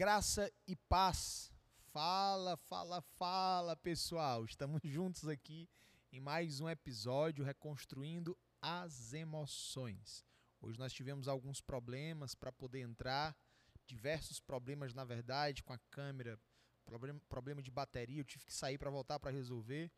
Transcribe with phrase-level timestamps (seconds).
[0.00, 1.52] Graça e paz.
[1.92, 4.46] Fala, fala, fala, pessoal.
[4.46, 5.68] Estamos juntos aqui
[6.10, 10.24] em mais um episódio reconstruindo as emoções.
[10.58, 13.36] Hoje nós tivemos alguns problemas para poder entrar,
[13.86, 16.40] diversos problemas na verdade com a câmera,
[16.86, 19.92] problema, problema de bateria, eu tive que sair para voltar para resolver.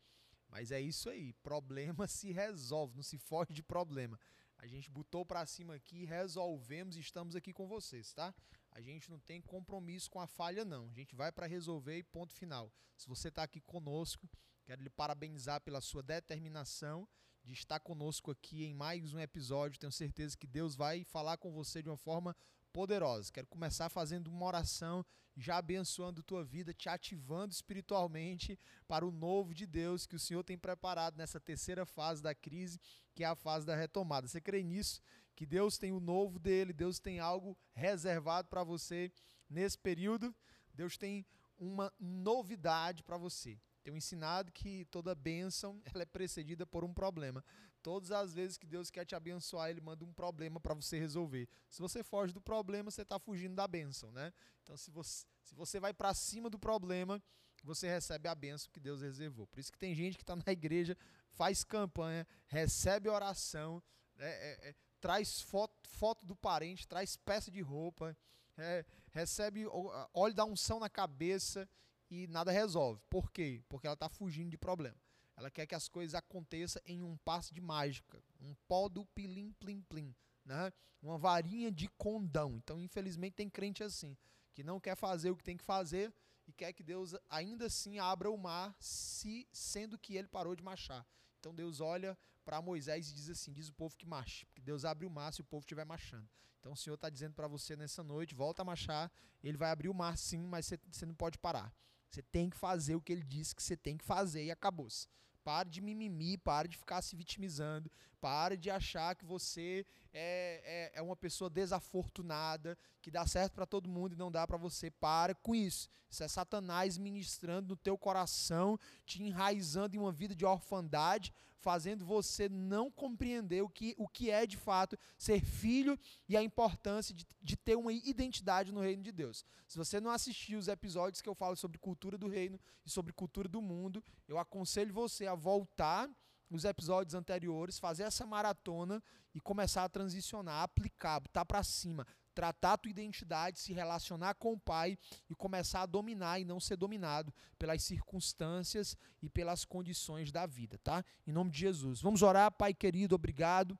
[0.49, 4.19] Mas é isso aí, problema se resolve, não se foge de problema.
[4.57, 8.35] A gente botou para cima aqui, resolvemos e estamos aqui com vocês, tá?
[8.75, 10.89] A gente não tem compromisso com a falha, não.
[10.89, 12.71] A gente vai para resolver e ponto final.
[12.97, 14.27] Se você está aqui conosco,
[14.65, 17.07] quero lhe parabenizar pela sua determinação
[17.43, 19.79] de estar conosco aqui em mais um episódio.
[19.79, 22.35] Tenho certeza que Deus vai falar com você de uma forma
[22.71, 23.31] poderosa.
[23.31, 25.05] Quero começar fazendo uma oração,
[25.37, 30.43] já abençoando tua vida, te ativando espiritualmente para o novo de Deus que o Senhor
[30.43, 32.79] tem preparado nessa terceira fase da crise,
[33.13, 34.27] que é a fase da retomada.
[34.27, 34.99] Você crê nisso?
[35.35, 39.11] Que Deus tem o novo dele, Deus tem algo reservado para você
[39.49, 40.35] nesse período.
[40.73, 41.25] Deus tem
[41.57, 43.59] uma novidade para você.
[43.83, 47.43] Tenho ensinado que toda bênção ela é precedida por um problema.
[47.81, 51.49] Todas as vezes que Deus quer te abençoar, Ele manda um problema para você resolver.
[51.69, 54.31] Se você foge do problema, você está fugindo da bênção, né?
[54.61, 57.21] Então, se você, se você vai para cima do problema,
[57.61, 59.45] você recebe a bênção que Deus reservou.
[59.47, 60.97] Por isso que tem gente que está na igreja,
[61.31, 63.83] faz campanha, recebe oração,
[64.15, 64.29] né?
[64.29, 68.15] é, é, traz foto, foto do parente, traz peça de roupa,
[68.57, 69.65] é, recebe
[70.13, 71.67] óleo da unção na cabeça
[72.09, 73.01] e nada resolve.
[73.09, 73.61] Por quê?
[73.67, 74.95] Porque ela está fugindo de problema.
[75.35, 79.51] Ela quer que as coisas aconteçam em um passo de mágica, um pó do pilim
[79.59, 80.15] plim plim,
[80.45, 80.71] né?
[81.01, 82.55] Uma varinha de condão.
[82.55, 84.15] Então, infelizmente, tem crente assim,
[84.53, 86.13] que não quer fazer o que tem que fazer
[86.47, 90.63] e quer que Deus ainda assim abra o mar, se sendo que ele parou de
[90.63, 91.05] marchar.
[91.41, 94.85] Então Deus olha para Moisés e diz assim: diz o povo que marche, porque Deus
[94.85, 96.27] abre o mar se o povo estiver marchando.
[96.59, 99.11] Então o Senhor está dizendo para você nessa noite: volta a marchar,
[99.43, 101.73] ele vai abrir o mar sim, mas você, não pode parar.
[102.09, 105.07] Você tem que fazer o que ele disse que você tem que fazer e acabou-se.
[105.43, 110.99] Pare de mimimi, pare de ficar se vitimizando, pare de achar que você é, é,
[110.99, 114.89] é uma pessoa desafortunada, que dá certo para todo mundo e não dá para você.
[114.89, 115.89] Para com isso.
[116.09, 122.05] Isso é Satanás ministrando no teu coração, te enraizando em uma vida de orfandade, fazendo
[122.05, 125.97] você não compreender o que, o que é de fato ser filho
[126.27, 129.45] e a importância de, de ter uma identidade no reino de Deus.
[129.67, 133.13] Se você não assistiu os episódios que eu falo sobre cultura do reino e sobre
[133.13, 136.09] cultura do mundo, eu aconselho você a voltar
[136.49, 139.01] nos episódios anteriores, fazer essa maratona
[139.33, 144.53] e começar a transicionar, aplicar, botar para cima, tratar a tua identidade, se relacionar com
[144.53, 144.97] o Pai
[145.29, 150.77] e começar a dominar e não ser dominado pelas circunstâncias e pelas condições da vida,
[150.79, 151.03] tá?
[151.25, 152.01] Em nome de Jesus.
[152.01, 153.77] Vamos orar, Pai querido, obrigado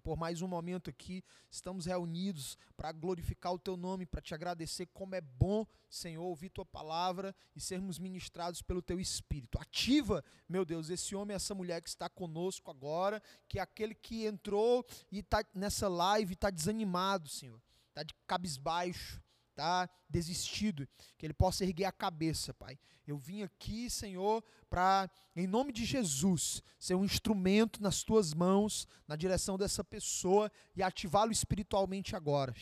[0.00, 1.22] por mais um momento aqui.
[1.50, 6.50] Estamos reunidos para glorificar o teu nome, para te agradecer como é bom, Senhor, ouvir
[6.50, 9.58] tua palavra e sermos ministrados pelo teu espírito.
[9.58, 14.26] Ativa, meu Deus, esse homem, essa mulher que está conosco agora, que é aquele que
[14.26, 19.20] entrou e está nessa live, está desanimado, Senhor, está de cabisbaixo
[19.60, 22.78] está desistido, que ele possa erguer a cabeça, Pai.
[23.06, 28.86] Eu vim aqui, Senhor, para, em nome de Jesus, ser um instrumento nas tuas mãos,
[29.06, 32.54] na direção dessa pessoa e ativá-lo espiritualmente agora.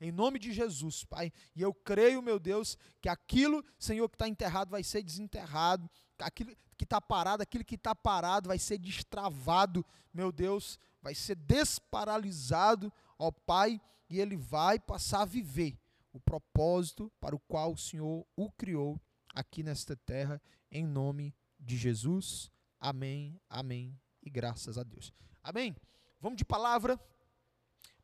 [0.00, 1.32] Em nome de Jesus, Pai.
[1.54, 5.88] E eu creio, meu Deus, que aquilo, Senhor, que está enterrado vai ser desenterrado,
[6.18, 11.36] aquilo que está parado, aquilo que está parado vai ser destravado, meu Deus, vai ser
[11.36, 15.78] desparalisado, ó Pai, e ele vai passar a viver
[16.12, 19.00] o propósito para o qual o Senhor o criou
[19.34, 22.50] aqui nesta terra, em nome de Jesus.
[22.80, 25.12] Amém, amém e graças a Deus.
[25.42, 25.76] Amém?
[26.20, 26.98] Vamos de palavra.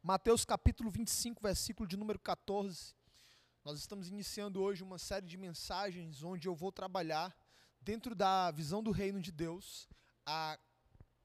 [0.02, 2.94] Mateus capítulo 25, versículo de número 14.
[3.64, 7.34] Nós estamos iniciando hoje uma série de mensagens onde eu vou trabalhar
[7.80, 9.88] dentro da visão do reino de Deus
[10.26, 10.58] a,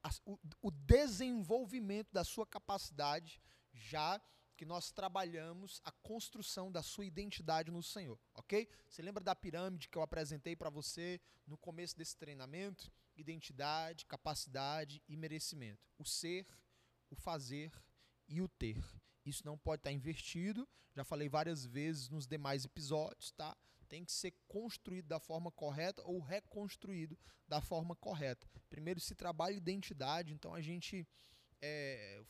[0.04, 3.42] a, o, o desenvolvimento da sua capacidade
[3.74, 4.22] já
[4.60, 8.68] que nós trabalhamos a construção da sua identidade no Senhor, ok?
[8.90, 12.92] Você lembra da pirâmide que eu apresentei para você no começo desse treinamento?
[13.16, 15.90] Identidade, capacidade e merecimento.
[15.98, 16.46] O ser,
[17.10, 17.72] o fazer
[18.28, 18.84] e o ter.
[19.25, 23.56] Isso não pode estar invertido, já falei várias vezes nos demais episódios, tá?
[23.89, 28.47] Tem que ser construído da forma correta ou reconstruído da forma correta.
[28.69, 31.06] Primeiro se trabalha identidade, então a gente
[31.62, 32.21] é,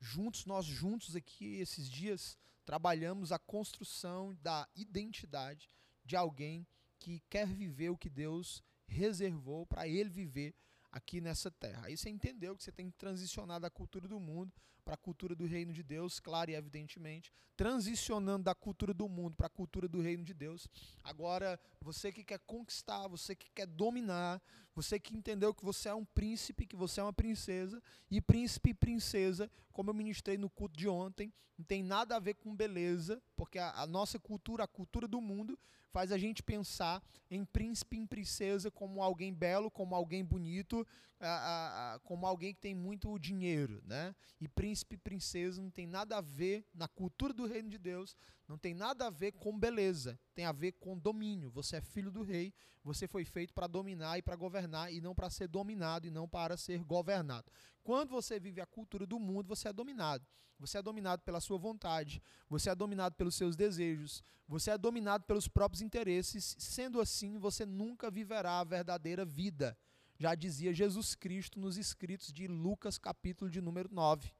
[0.00, 5.70] juntos, nós juntos aqui esses dias trabalhamos a construção da identidade
[6.04, 6.66] de alguém
[6.98, 10.54] que quer viver o que Deus reservou para ele viver
[10.90, 11.86] aqui nessa terra.
[11.86, 14.52] Aí você entendeu que você tem que transicionar da cultura do mundo
[14.84, 19.36] para a cultura do reino de Deus, claro e evidentemente, transicionando da cultura do mundo
[19.36, 20.66] para a cultura do reino de Deus.
[21.04, 24.40] Agora, você que quer conquistar, você que quer dominar,
[24.74, 28.70] você que entendeu que você é um príncipe, que você é uma princesa, e príncipe
[28.70, 32.54] e princesa, como eu ministrei no culto de ontem, não tem nada a ver com
[32.54, 35.58] beleza, porque a, a nossa cultura, a cultura do mundo,
[35.92, 40.86] faz a gente pensar em príncipe e em princesa como alguém belo, como alguém bonito,
[41.20, 44.14] a, a, como alguém que tem muito dinheiro, né?
[44.40, 48.16] E príncipe e princesa não tem nada a ver na cultura do reino de Deus,
[48.46, 51.50] não tem nada a ver com beleza, tem a ver com domínio.
[51.50, 52.54] Você é filho do rei,
[52.84, 56.28] você foi feito para dominar e para governar e não para ser dominado e não
[56.28, 57.50] para ser governado.
[57.82, 60.26] Quando você vive a cultura do mundo, você é dominado.
[60.58, 65.24] Você é dominado pela sua vontade, você é dominado pelos seus desejos, você é dominado
[65.24, 66.56] pelos próprios interesses.
[66.58, 69.78] Sendo assim, você nunca viverá a verdadeira vida
[70.18, 74.32] já dizia Jesus Cristo nos escritos de Lucas, capítulo de número 9.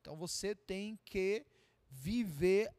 [0.00, 1.46] Então você tem que
[1.88, 2.70] viver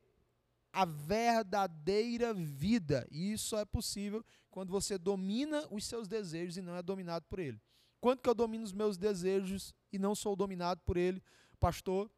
[0.72, 3.08] a verdadeira vida.
[3.10, 7.40] E isso é possível quando você domina os seus desejos e não é dominado por
[7.40, 7.60] ele.
[8.00, 11.24] Quando que eu domino os meus desejos e não sou dominado por ele,
[11.60, 12.12] pastor?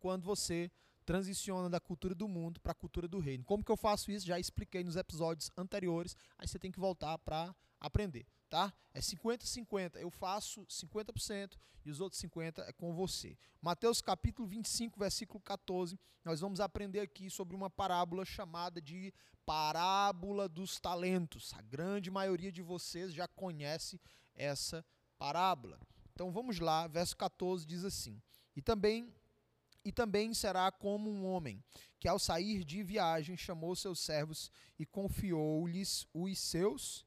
[0.00, 0.70] Quando você
[1.04, 3.44] transiciona da cultura do mundo para a cultura do reino.
[3.44, 4.26] Como que eu faço isso?
[4.26, 6.16] Já expliquei nos episódios anteriores.
[6.38, 8.74] Aí você tem que voltar para aprender tá?
[8.92, 9.96] É 50-50.
[9.96, 13.38] Eu faço 50% e os outros 50% é com você.
[13.62, 15.98] Mateus capítulo 25, versículo 14.
[16.24, 19.14] Nós vamos aprender aqui sobre uma parábola chamada de
[19.46, 21.54] parábola dos talentos.
[21.54, 24.00] A grande maioria de vocês já conhece
[24.34, 24.84] essa
[25.16, 25.80] parábola.
[26.12, 28.20] Então vamos lá, verso 14 diz assim:
[28.56, 29.14] E também
[29.82, 31.62] e também será como um homem
[31.98, 37.06] que ao sair de viagem chamou seus servos e confiou-lhes os seus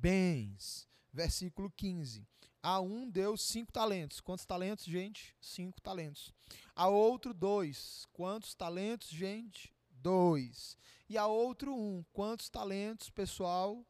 [0.00, 0.88] bens.
[1.12, 2.26] Versículo 15.
[2.62, 4.20] A um deu cinco talentos.
[4.20, 5.36] Quantos talentos, gente?
[5.40, 6.32] Cinco talentos.
[6.74, 8.06] A outro, dois.
[8.12, 9.72] Quantos talentos, gente?
[9.90, 10.76] Dois.
[11.08, 12.02] E a outro, um.
[12.12, 13.86] Quantos talentos, pessoal?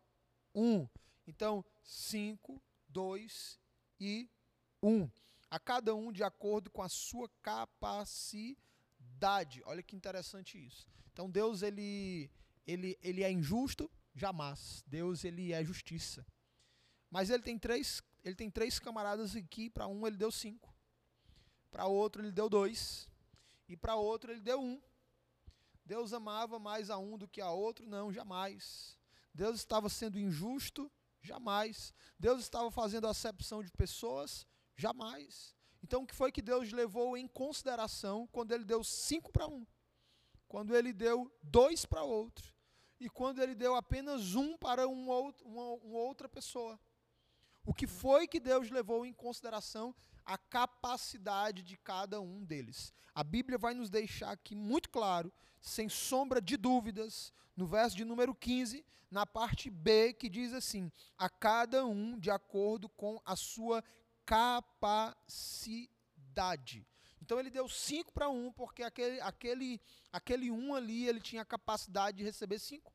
[0.53, 0.89] Um.
[1.27, 3.59] Então, cinco, dois
[4.01, 4.29] e
[4.83, 5.09] um.
[5.51, 9.63] A cada um de acordo com a sua capacidade.
[9.67, 10.87] Olha que interessante isso.
[11.13, 12.31] Então, Deus, ele,
[12.67, 14.85] ele, ele é injusto, Jamais.
[14.87, 16.27] Deus ele é justiça.
[17.11, 19.69] Mas ele tem três, ele tem três camaradas aqui.
[19.69, 20.75] Para um ele deu cinco.
[21.71, 23.09] Para outro ele deu dois.
[23.69, 24.81] E para outro ele deu um.
[25.85, 27.87] Deus amava mais a um do que a outro?
[27.87, 28.99] Não, jamais.
[29.35, 30.91] Deus estava sendo injusto?
[31.21, 31.93] Jamais.
[32.19, 34.47] Deus estava fazendo acepção de pessoas?
[34.77, 35.55] Jamais.
[35.83, 39.67] Então o que foi que Deus levou em consideração quando ele deu cinco para um?
[40.49, 42.54] Quando ele deu dois para outro?
[43.01, 46.79] E quando ele deu apenas um para um outro, uma, uma outra pessoa.
[47.67, 49.95] O que foi que Deus levou em consideração
[50.25, 52.93] a capacidade de cada um deles.
[53.15, 58.05] A Bíblia vai nos deixar aqui muito claro, sem sombra de dúvidas, no verso de
[58.05, 63.37] número 15, na parte B, que diz assim: a cada um de acordo com a
[63.37, 63.83] sua
[64.27, 65.47] capacidade.
[67.25, 69.81] Então ele deu cinco para um, porque aquele, aquele,
[70.13, 72.93] aquele um ali ele tinha a capacidade de receber cinco.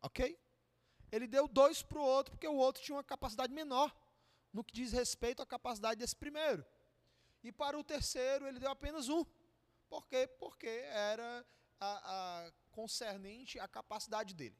[0.00, 0.36] Ok?
[1.12, 3.94] Ele deu dois para o outro, porque o outro tinha uma capacidade menor
[4.52, 6.66] no que diz respeito à capacidade desse primeiro.
[7.44, 9.24] E para o terceiro, ele deu apenas um.
[9.88, 10.26] Por quê?
[10.40, 11.46] Porque era
[11.78, 14.58] a, a concernente à capacidade dele.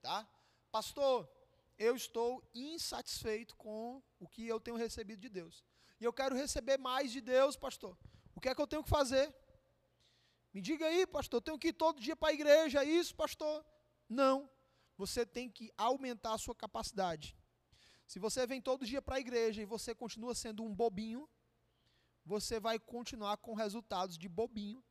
[0.00, 0.24] Tá?
[0.70, 1.28] Pastor,
[1.76, 5.64] eu estou insatisfeito com o que eu tenho recebido de Deus.
[6.00, 7.96] E eu quero receber mais de Deus, pastor.
[8.34, 9.34] O que é que eu tenho que fazer?
[10.52, 13.14] Me diga aí, pastor, eu tenho que ir todo dia para a igreja, é isso,
[13.14, 13.64] pastor?
[14.08, 14.48] Não
[14.96, 17.36] você tem que aumentar a sua capacidade.
[18.06, 21.28] Se você vem todo dia para a igreja e você continua sendo um bobinho,
[22.24, 24.82] você vai continuar com resultados de bobinho.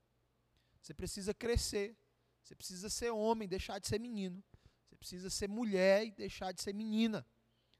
[0.81, 1.97] Você precisa crescer.
[2.43, 4.43] Você precisa ser homem, deixar de ser menino.
[4.85, 7.25] Você precisa ser mulher e deixar de ser menina.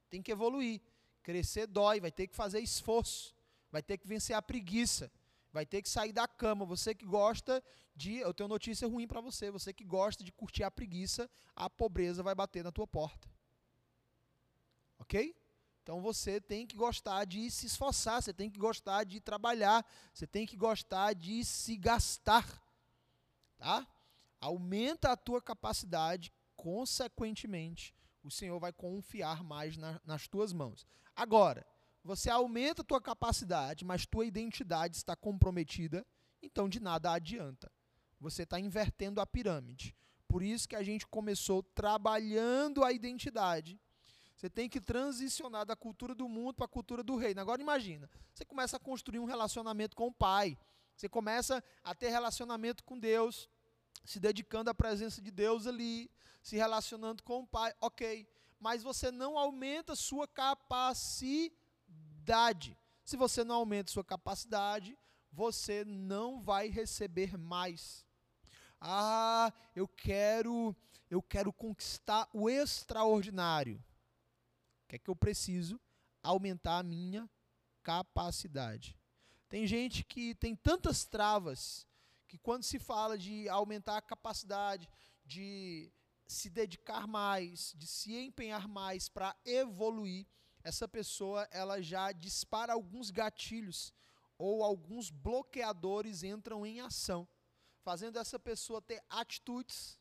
[0.09, 0.81] Tem que evoluir.
[1.25, 3.35] Crescer dói, vai ter que fazer esforço.
[3.71, 5.11] Vai ter que vencer a preguiça
[5.55, 6.65] vai ter que sair da cama.
[6.65, 7.63] Você que gosta
[7.95, 8.17] de.
[8.17, 9.49] Eu tenho notícia ruim para você.
[9.49, 13.29] Você que gosta de curtir a preguiça, a pobreza vai bater na tua porta.
[14.99, 15.33] Ok?
[15.81, 20.27] Então você tem que gostar de se esforçar, você tem que gostar de trabalhar, você
[20.27, 22.45] tem que gostar de se gastar.
[23.57, 23.87] Tá?
[24.41, 30.85] Aumenta a tua capacidade, consequentemente, o Senhor vai confiar mais na, nas tuas mãos.
[31.15, 31.65] Agora,
[32.03, 36.05] você aumenta a tua capacidade, mas tua identidade está comprometida,
[36.41, 37.71] então de nada adianta.
[38.19, 39.95] Você está invertendo a pirâmide.
[40.27, 43.79] Por isso que a gente começou trabalhando a identidade.
[44.35, 47.39] Você tem que transicionar da cultura do mundo para a cultura do reino.
[47.39, 50.57] Agora imagina, você começa a construir um relacionamento com o Pai.
[50.95, 53.49] Você começa a ter relacionamento com Deus,
[54.03, 56.11] se dedicando à presença de Deus ali,
[56.43, 57.73] se relacionando com o Pai.
[57.79, 58.27] OK.
[58.65, 61.55] Mas você não aumenta sua capacidade.
[63.03, 64.97] Se você não aumenta sua capacidade,
[65.31, 68.03] você não vai receber mais.
[68.81, 70.75] Ah, eu quero,
[71.11, 73.77] eu quero conquistar o extraordinário.
[73.77, 75.79] O que é que eu preciso?
[76.23, 77.29] Aumentar a minha
[77.83, 78.97] capacidade.
[79.47, 81.85] Tem gente que tem tantas travas
[82.27, 84.89] que quando se fala de aumentar a capacidade,
[85.23, 85.93] de
[86.27, 90.25] se dedicar mais, de se empenhar mais para evoluir,
[90.63, 93.93] essa pessoa ela já dispara alguns gatilhos
[94.37, 97.27] ou alguns bloqueadores entram em ação,
[97.83, 99.99] fazendo essa pessoa ter atitudes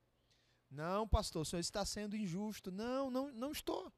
[0.70, 2.70] Não, pastor, o senhor está sendo injusto.
[2.70, 3.90] Não, não, não estou.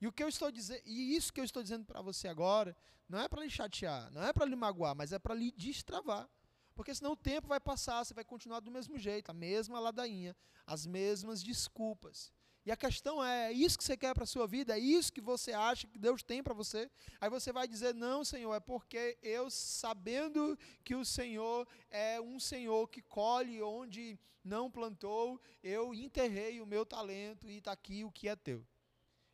[0.00, 2.76] E o que eu estou dizendo, e isso que eu estou dizendo para você agora,
[3.08, 6.30] não é para lhe chatear, não é para lhe magoar, mas é para lhe destravar.
[6.72, 10.36] Porque senão o tempo vai passar, você vai continuar do mesmo jeito, a mesma ladainha,
[10.64, 12.32] as mesmas desculpas.
[12.66, 14.76] E a questão é, é isso que você quer para a sua vida?
[14.76, 16.90] É isso que você acha que Deus tem para você?
[17.20, 22.40] Aí você vai dizer, não, Senhor, é porque eu, sabendo que o Senhor é um
[22.40, 28.10] Senhor que colhe onde não plantou, eu enterrei o meu talento e está aqui o
[28.10, 28.66] que é teu.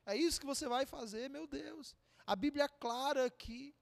[0.04, 1.96] É isso que você vai fazer, meu Deus.
[2.26, 3.74] A Bíblia é clara aqui,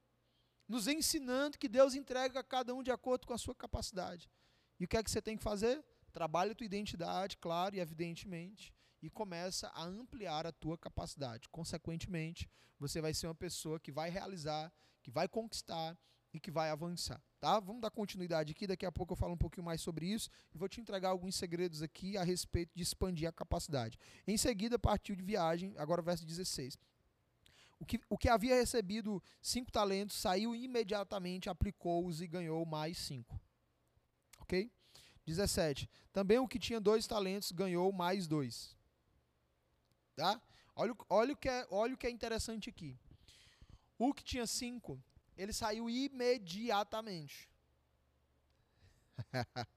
[0.69, 4.31] nos ensinando que Deus entrega a cada um de acordo com a sua capacidade.
[4.79, 5.85] E o que é que você tem que fazer?
[6.13, 11.49] Trabalha a tua identidade, claro e evidentemente e começa a ampliar a tua capacidade.
[11.49, 15.97] Consequentemente, você vai ser uma pessoa que vai realizar, que vai conquistar
[16.33, 17.59] e que vai avançar, tá?
[17.59, 20.59] Vamos dar continuidade aqui, daqui a pouco eu falo um pouquinho mais sobre isso e
[20.59, 23.99] vou te entregar alguns segredos aqui a respeito de expandir a capacidade.
[24.27, 26.79] Em seguida, partiu de viagem, agora verso 16.
[27.81, 33.41] O que, o que havia recebido cinco talentos saiu imediatamente, aplicou-os e ganhou mais cinco.
[34.41, 34.71] Ok?
[35.27, 35.89] 17.
[36.13, 38.77] Também o que tinha dois talentos ganhou mais dois.
[40.15, 40.41] Tá?
[40.75, 42.99] Olha, olha, o que é, olha o que é interessante aqui.
[43.99, 45.03] O que tinha cinco,
[45.37, 47.51] ele saiu imediatamente.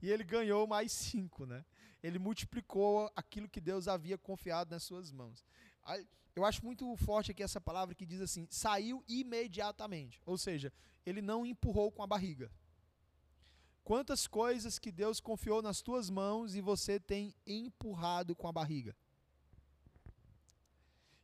[0.00, 1.64] e ele ganhou mais cinco, né?
[2.02, 5.44] Ele multiplicou aquilo que Deus havia confiado nas suas mãos.
[6.34, 10.22] Eu acho muito forte aqui essa palavra que diz assim: saiu imediatamente.
[10.24, 10.72] Ou seja,
[11.04, 12.50] ele não empurrou com a barriga.
[13.82, 18.96] Quantas coisas que Deus confiou nas tuas mãos e você tem empurrado com a barriga?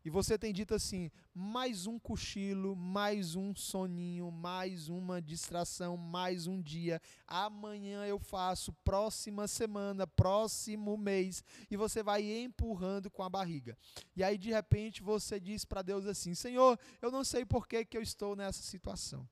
[0.06, 6.46] E você tem dito assim: mais um cochilo, mais um soninho, mais uma distração, mais
[6.46, 7.02] um dia.
[7.26, 11.42] Amanhã eu faço, próxima semana, próximo mês.
[11.68, 13.76] E você vai empurrando com a barriga.
[14.14, 17.84] E aí de repente você diz para Deus assim: Senhor, eu não sei por que,
[17.84, 19.28] que eu estou nessa situação.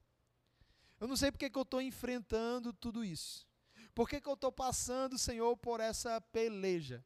[0.99, 3.47] Eu não sei por que, que eu estou enfrentando tudo isso.
[3.95, 7.05] Por que, que eu estou passando, Senhor, por essa peleja?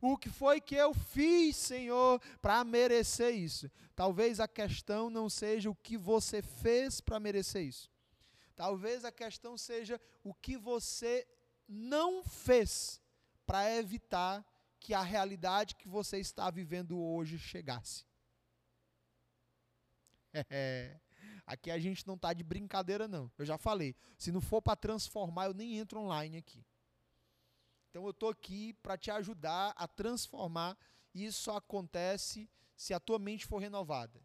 [0.00, 3.70] O que foi que eu fiz, Senhor, para merecer isso?
[3.96, 7.90] Talvez a questão não seja o que você fez para merecer isso.
[8.54, 11.26] Talvez a questão seja o que você
[11.68, 13.00] não fez
[13.46, 14.44] para evitar
[14.80, 18.04] que a realidade que você está vivendo hoje chegasse.
[21.46, 23.30] Aqui a gente não está de brincadeira, não.
[23.38, 23.96] Eu já falei.
[24.18, 26.64] Se não for para transformar, eu nem entro online aqui.
[27.90, 30.76] Então eu estou aqui para te ajudar a transformar.
[31.14, 34.20] E isso só acontece se a tua mente for renovada.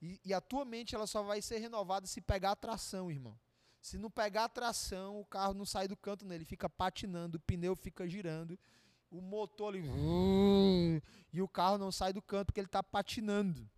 [0.00, 3.36] E, e, a tua mente ela só vai ser renovada se pegar tração, irmão.
[3.80, 7.74] Se não pegar tração, o carro não sai do canto nele, fica patinando, o pneu
[7.74, 8.56] fica girando,
[9.10, 9.88] o motor ali.
[11.32, 13.68] E o carro não sai do canto porque ele está patinando.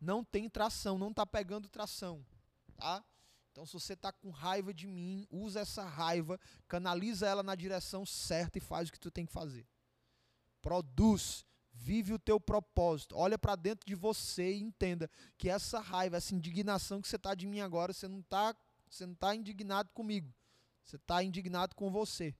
[0.00, 2.24] Não tem tração, não está pegando tração.
[2.76, 3.02] Tá?
[3.58, 6.38] Então, se você está com raiva de mim, usa essa raiva,
[6.68, 9.66] canaliza ela na direção certa e faz o que tu tem que fazer.
[10.62, 13.16] Produz, vive o teu propósito.
[13.16, 17.34] Olha para dentro de você e entenda que essa raiva, essa indignação que você está
[17.34, 18.54] de mim agora, você não está
[18.88, 20.32] você não tá indignado comigo.
[20.84, 22.36] Você está indignado com você.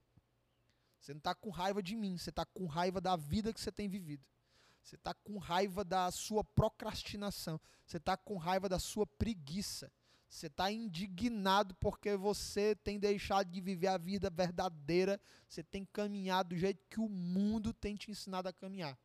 [1.01, 3.73] Você não está com raiva de mim, você está com raiva da vida que você
[3.73, 4.25] tem vivido.
[4.85, 7.61] Você está com raiva da sua procrastinação.
[7.85, 9.91] Você está com raiva da sua preguiça.
[10.29, 15.19] Você está indignado porque você tem deixado de viver a vida verdadeira.
[15.49, 18.99] Você tem caminhado do jeito que o mundo tem te ensinado a caminhar.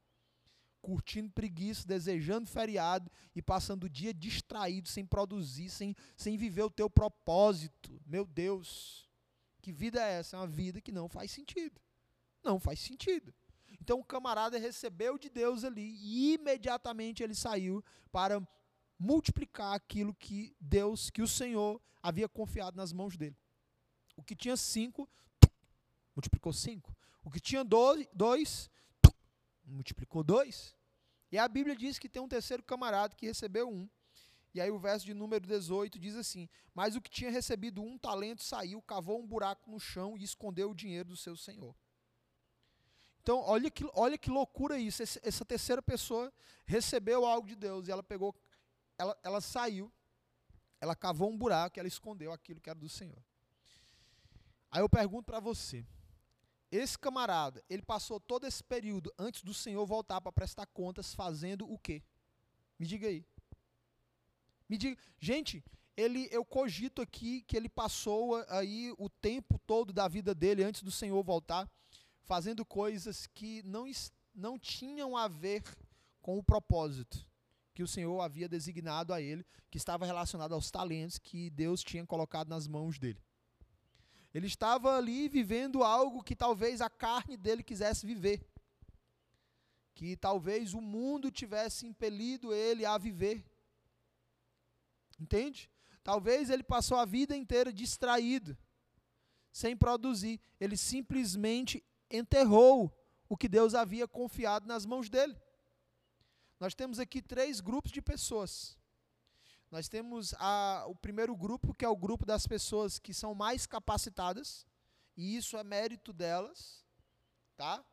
[0.82, 6.70] Curtindo preguiça, desejando feriado e passando o dia distraído, sem produzir, sem, sem viver o
[6.70, 8.02] teu propósito.
[8.06, 9.10] Meu Deus,
[9.62, 10.36] que vida é essa?
[10.36, 11.80] É uma vida que não faz sentido.
[12.44, 13.34] Não faz sentido.
[13.80, 18.46] Então o camarada recebeu de Deus ali e imediatamente ele saiu para
[19.04, 23.36] multiplicar aquilo que Deus, que o Senhor havia confiado nas mãos dele.
[24.16, 25.10] O que tinha cinco,
[26.16, 26.96] multiplicou cinco.
[27.22, 28.72] O que tinha dois, dois
[29.66, 30.74] multiplicou dois.
[31.30, 33.90] E a Bíblia diz que tem um terceiro camarada que recebeu um.
[34.54, 37.98] E aí o verso de número 18 diz assim: Mas o que tinha recebido um
[37.98, 41.76] talento saiu, cavou um buraco no chão e escondeu o dinheiro do seu senhor.
[43.22, 45.02] Então, olha que, olha que loucura isso.
[45.02, 46.32] Essa terceira pessoa
[46.66, 48.36] recebeu algo de Deus e ela pegou
[48.98, 49.92] ela, ela saiu,
[50.80, 53.24] ela cavou um buraco e ela escondeu aquilo que era do Senhor.
[54.72, 55.86] Aí eu pergunto para você,
[56.72, 61.72] esse camarada, ele passou todo esse período antes do Senhor voltar para prestar contas fazendo
[61.72, 62.02] o quê?
[62.80, 63.26] Me diga aí.
[64.68, 65.64] Me diga, gente,
[65.96, 70.82] ele eu cogito aqui que ele passou aí o tempo todo da vida dele antes
[70.82, 71.70] do Senhor voltar
[72.24, 73.86] fazendo coisas que não
[74.34, 75.64] não tinham a ver
[76.22, 77.28] com o propósito
[77.74, 82.06] que o Senhor havia designado a ele, que estava relacionado aos talentos que Deus tinha
[82.06, 83.22] colocado nas mãos dele.
[84.34, 88.48] Ele estava ali vivendo algo que talvez a carne dele quisesse viver.
[89.94, 93.46] Que talvez o mundo tivesse impelido ele a viver.
[95.20, 95.70] Entende?
[96.04, 98.58] Talvez ele passou a vida inteira distraído,
[99.52, 100.42] sem produzir.
[100.60, 102.92] Ele simplesmente enterrou
[103.30, 105.36] o que Deus havia confiado nas mãos dele.
[106.64, 108.78] Nós temos aqui três grupos de pessoas.
[109.70, 113.66] Nós temos a, o primeiro grupo, que é o grupo das pessoas que são mais
[113.66, 114.66] capacitadas,
[115.18, 116.86] e isso é mérito delas,
[117.58, 117.84] tá?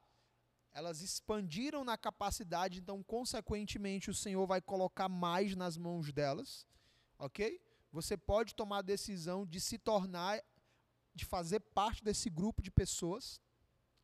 [0.70, 6.64] Elas expandiram na capacidade, então, consequentemente, o Senhor vai colocar mais nas mãos delas,
[7.18, 7.60] ok?
[7.90, 10.40] Você pode tomar a decisão de se tornar,
[11.12, 13.40] de fazer parte desse grupo de pessoas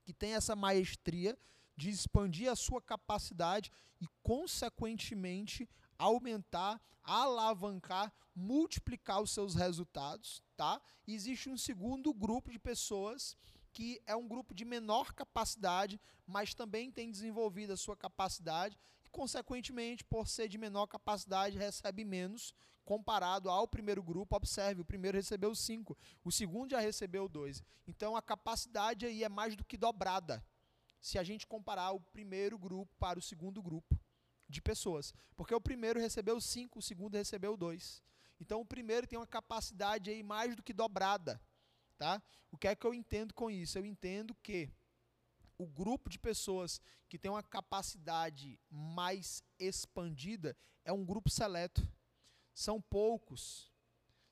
[0.02, 1.38] que tem essa maestria
[1.76, 10.80] de expandir a sua capacidade e, consequentemente, aumentar, alavancar, multiplicar os seus resultados, tá?
[11.06, 13.36] E existe um segundo grupo de pessoas
[13.72, 19.10] que é um grupo de menor capacidade, mas também tem desenvolvido a sua capacidade e,
[19.10, 22.54] consequentemente, por ser de menor capacidade, recebe menos
[22.86, 24.34] comparado ao primeiro grupo.
[24.34, 27.62] Observe, o primeiro recebeu cinco, o segundo já recebeu dois.
[27.86, 30.42] Então, a capacidade aí é mais do que dobrada
[31.06, 33.96] se a gente comparar o primeiro grupo para o segundo grupo
[34.48, 35.14] de pessoas.
[35.36, 38.02] Porque o primeiro recebeu cinco, o segundo recebeu dois.
[38.40, 41.40] Então o primeiro tem uma capacidade aí mais do que dobrada.
[41.96, 42.20] Tá?
[42.50, 43.78] O que é que eu entendo com isso?
[43.78, 44.68] Eu entendo que
[45.56, 51.88] o grupo de pessoas que tem uma capacidade mais expandida é um grupo seleto.
[52.52, 53.72] São poucos.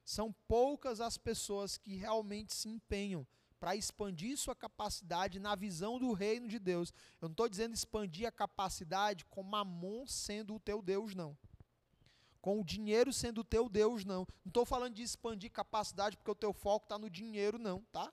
[0.04, 3.24] São poucas as pessoas que realmente se empenham
[3.64, 6.92] para expandir sua capacidade na visão do reino de Deus.
[7.18, 11.34] Eu não estou dizendo expandir a capacidade com mamon sendo o teu Deus, não.
[12.42, 14.26] Com o dinheiro sendo o teu Deus, não.
[14.44, 18.12] Não estou falando de expandir capacidade porque o teu foco está no dinheiro, não, tá?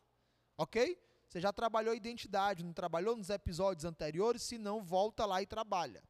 [0.57, 0.97] Ok?
[1.27, 4.43] Você já trabalhou identidade, não trabalhou nos episódios anteriores?
[4.43, 6.01] Se não, volta lá e trabalha.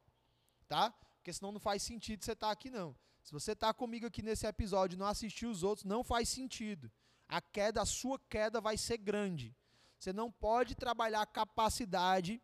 [0.68, 0.92] Tá?
[1.16, 2.94] Porque senão não faz sentido você estar tá aqui, não.
[3.24, 6.92] Se você está comigo aqui nesse episódio e não assistiu os outros, não faz sentido
[7.32, 9.56] a queda, a sua queda vai ser grande.
[9.98, 12.42] Você não pode trabalhar capacidade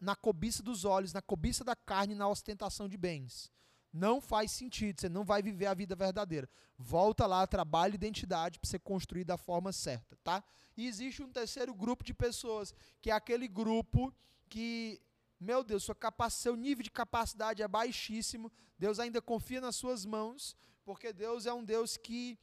[0.00, 3.50] na cobiça dos olhos, na cobiça da carne, na ostentação de bens.
[3.92, 6.48] Não faz sentido, você não vai viver a vida verdadeira.
[6.78, 10.42] Volta lá, trabalha identidade para você construir da forma certa, tá?
[10.76, 14.14] E existe um terceiro grupo de pessoas, que é aquele grupo
[14.48, 14.98] que,
[15.38, 15.96] meu Deus, sua
[16.30, 21.52] seu nível de capacidade é baixíssimo, Deus ainda confia nas suas mãos, porque Deus é
[21.52, 22.38] um Deus que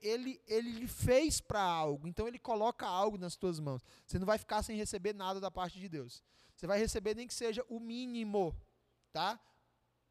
[0.00, 3.82] ele, ele lhe fez para algo, então ele coloca algo nas tuas mãos.
[4.06, 6.22] Você não vai ficar sem receber nada da parte de Deus.
[6.54, 8.54] Você vai receber nem que seja o mínimo,
[9.12, 9.38] tá?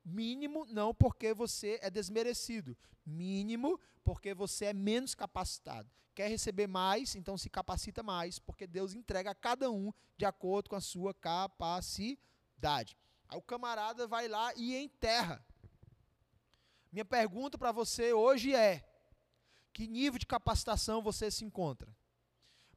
[0.03, 5.89] Mínimo não porque você é desmerecido, mínimo porque você é menos capacitado.
[6.13, 10.69] Quer receber mais, então se capacita mais, porque Deus entrega a cada um de acordo
[10.69, 12.95] com a sua capacidade.
[13.27, 15.43] Aí o camarada vai lá e enterra.
[16.91, 18.81] Minha pergunta para você hoje é:
[19.75, 21.93] que nível de capacitação você se encontra?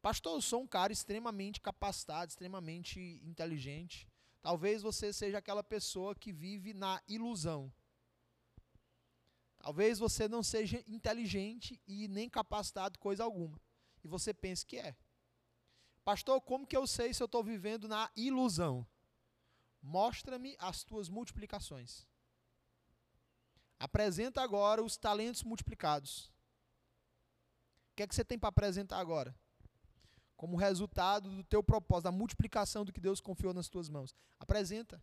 [0.02, 4.08] Pastor, eu sou um cara extremamente capacitado, extremamente inteligente.
[4.42, 7.72] Talvez você seja aquela pessoa que vive na ilusão.
[9.58, 13.60] Talvez você não seja inteligente e nem capacitado coisa alguma.
[14.02, 14.96] E você pense que é.
[16.04, 18.84] Pastor, como que eu sei se eu estou vivendo na ilusão?
[19.80, 22.08] Mostra-me as tuas multiplicações.
[23.78, 26.36] Apresenta agora os talentos multiplicados
[27.98, 29.34] que é que você tem para apresentar agora?
[30.36, 34.14] Como resultado do teu propósito, da multiplicação do que Deus confiou nas tuas mãos.
[34.38, 35.02] Apresenta.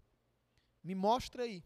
[0.82, 1.62] Me mostra aí.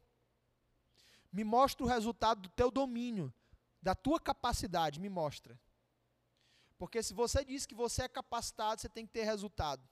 [1.32, 3.32] Me mostra o resultado do teu domínio,
[3.80, 5.60] da tua capacidade, me mostra.
[6.80, 9.88] Porque se você diz que você é capacitado, você tem que ter resultado.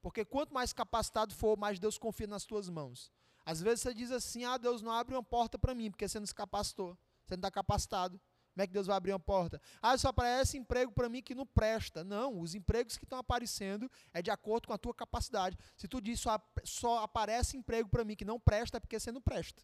[0.00, 3.10] Porque quanto mais capacitado for, mais Deus confia nas tuas mãos.
[3.44, 6.20] Às vezes você diz assim: ah, Deus não abre uma porta para mim, porque você
[6.20, 6.96] não se capacitou.
[7.24, 8.20] Você não está capacitado.
[8.52, 9.60] Como é que Deus vai abrir uma porta?
[9.80, 12.04] Ah, só aparece emprego para mim que não presta.
[12.04, 15.56] Não, os empregos que estão aparecendo é de acordo com a tua capacidade.
[15.74, 19.10] Se tu diz só, só aparece emprego para mim que não presta, é porque você
[19.10, 19.62] não presta.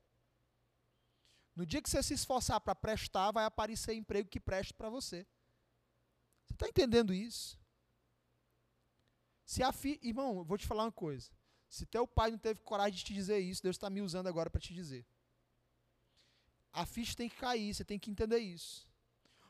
[1.55, 5.27] No dia que você se esforçar para prestar, vai aparecer emprego que preste para você.
[6.47, 7.61] Você está entendendo isso?
[9.45, 9.99] Se a fi...
[10.03, 11.31] Irmão, vou te falar uma coisa.
[11.69, 14.49] Se teu pai não teve coragem de te dizer isso, Deus está me usando agora
[14.49, 15.05] para te dizer
[16.79, 18.89] a ficha tem que cair, você tem que entender isso.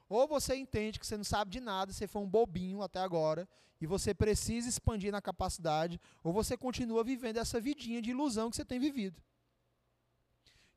[0.08, 3.46] Ou você entende que você não sabe de nada, você foi um bobinho até agora,
[3.80, 8.56] e você precisa expandir na capacidade, ou você continua vivendo essa vidinha de ilusão que
[8.56, 9.22] você tem vivido.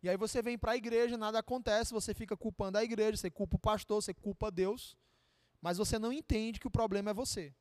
[0.03, 3.31] E aí você vem para a igreja, nada acontece, você fica culpando a igreja, você
[3.31, 4.97] culpa o pastor, você culpa Deus,
[5.61, 7.53] mas você não entende que o problema é você.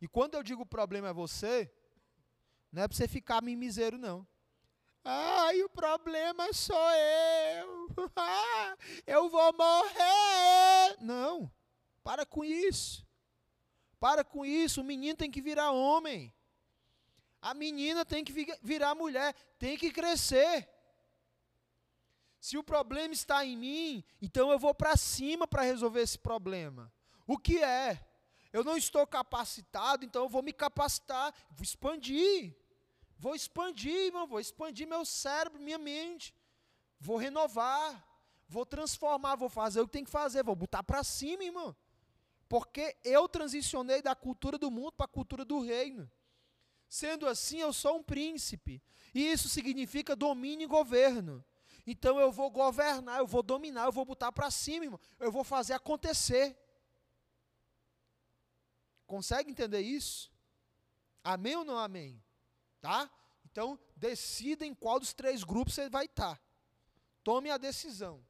[0.00, 1.70] E quando eu digo o problema é você,
[2.72, 4.26] não é para você ficar mimiseiro, não.
[5.04, 7.88] Ai, o problema sou eu.
[9.06, 10.96] eu vou morrer.
[11.00, 11.50] Não,
[12.02, 13.06] para com isso.
[13.98, 14.80] Para com isso.
[14.80, 16.32] O menino tem que virar homem.
[17.40, 18.32] A menina tem que
[18.62, 19.34] virar mulher.
[19.58, 20.68] Tem que crescer.
[22.40, 26.92] Se o problema está em mim, então eu vou para cima para resolver esse problema.
[27.26, 28.02] O que é?
[28.52, 32.56] Eu não estou capacitado, então eu vou me capacitar, vou expandir.
[33.20, 36.34] Vou expandir, irmão, vou expandir meu cérebro, minha mente.
[36.98, 38.02] Vou renovar,
[38.48, 41.76] vou transformar, vou fazer o que tem que fazer, vou botar para cima, irmão.
[42.48, 46.10] Porque eu transicionei da cultura do mundo para a cultura do reino.
[46.88, 48.82] Sendo assim, eu sou um príncipe.
[49.14, 51.44] E isso significa domínio e governo.
[51.86, 55.00] Então eu vou governar, eu vou dominar, eu vou botar para cima, irmão.
[55.18, 56.56] Eu vou fazer acontecer.
[59.06, 60.32] Consegue entender isso?
[61.22, 62.22] Amém ou não amém?
[62.80, 63.10] Tá?
[63.44, 66.36] Então, decida em qual dos três grupos você vai estar.
[66.36, 66.42] Tá.
[67.22, 68.24] Tome a decisão.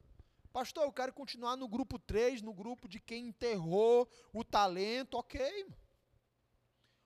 [0.51, 5.15] Pastor, eu quero continuar no grupo 3, no grupo de quem enterrou o talento.
[5.15, 5.67] Ok.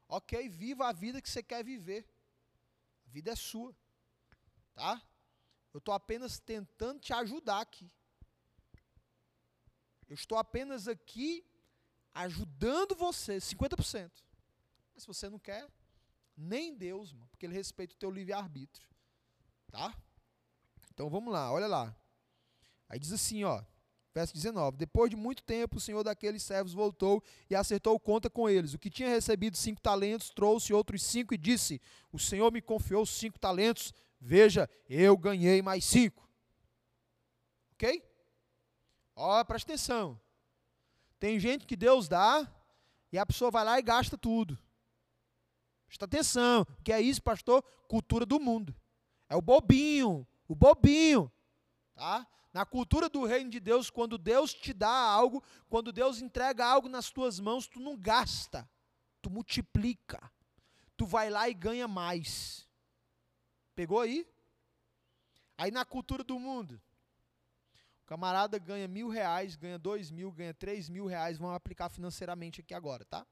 [0.08, 2.08] Ok, viva a vida que você quer viver.
[3.06, 3.76] A vida é sua.
[4.74, 5.02] Tá?
[5.74, 7.92] Eu estou apenas tentando te ajudar aqui.
[10.08, 11.46] Eu estou apenas aqui
[12.14, 14.12] ajudando você, 50%.
[14.94, 15.68] Mas se você não quer,
[16.38, 18.88] nem Deus, mano, porque ele respeita o teu livre-arbítrio.
[19.72, 19.96] Tá?
[20.94, 21.96] Então vamos lá, olha lá.
[22.88, 23.64] Aí diz assim, ó,
[24.14, 28.50] verso 19: Depois de muito tempo, o senhor daqueles servos voltou e acertou conta com
[28.50, 28.74] eles.
[28.74, 33.06] O que tinha recebido cinco talentos trouxe outros cinco e disse: O senhor me confiou
[33.06, 36.30] cinco talentos, veja, eu ganhei mais cinco.
[37.74, 38.02] Ok?
[39.16, 40.20] Ó, presta atenção.
[41.20, 42.50] Tem gente que Deus dá
[43.12, 44.58] e a pessoa vai lá e gasta tudo.
[45.98, 46.66] Presta atenção.
[46.84, 47.64] Que é isso, pastor?
[47.88, 48.76] Cultura do mundo.
[49.30, 50.28] É o bobinho.
[50.48, 51.32] O bobinho.
[51.94, 52.28] Tá?
[52.54, 56.90] Na cultura do reino de Deus, quando Deus te dá algo, quando Deus entrega algo
[56.90, 58.70] nas tuas mãos, tu não gasta,
[59.22, 60.32] tu multiplica.
[60.98, 62.68] tu vai lá e ganha mais.
[63.76, 64.28] Pegou aí?
[65.58, 66.82] Aí na cultura do mundo,
[68.02, 72.62] o camarada ganha mil reais, ganha dois mil, ganha três mil reais, vamos aplicar financeiramente
[72.62, 73.26] aqui agora, tá?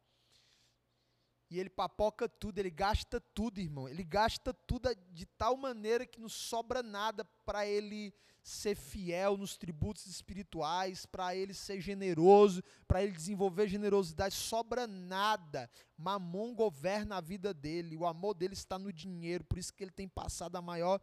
[1.53, 3.87] E ele papoca tudo, ele gasta tudo, irmão.
[3.87, 8.11] Ele gasta tudo de tal maneira que não sobra nada para ele
[8.41, 15.69] ser fiel nos tributos espirituais, para ele ser generoso, para ele desenvolver generosidade, sobra nada.
[15.95, 19.91] Mamon governa a vida dele, o amor dele está no dinheiro, por isso que ele
[19.91, 20.99] tem passado a maior,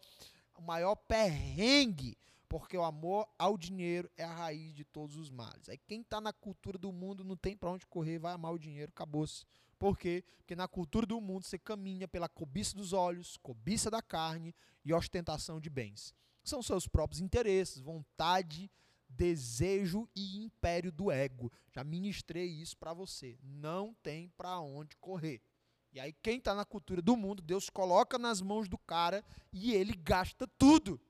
[0.57, 5.69] o maior perrengue, porque o amor ao dinheiro é a raiz de todos os males.
[5.69, 8.59] Aí quem está na cultura do mundo não tem para onde correr, vai amar o
[8.59, 9.47] dinheiro, acabou-se.
[9.81, 10.23] Por quê?
[10.37, 14.93] Porque na cultura do mundo você caminha pela cobiça dos olhos, cobiça da carne e
[14.93, 16.15] ostentação de bens.
[16.45, 18.71] São seus próprios interesses, vontade,
[19.09, 21.51] desejo e império do ego.
[21.73, 23.39] Já ministrei isso para você.
[23.43, 25.41] Não tem para onde correr.
[25.95, 29.73] E aí quem está na cultura do mundo, Deus coloca nas mãos do cara e
[29.73, 31.01] ele gasta tudo.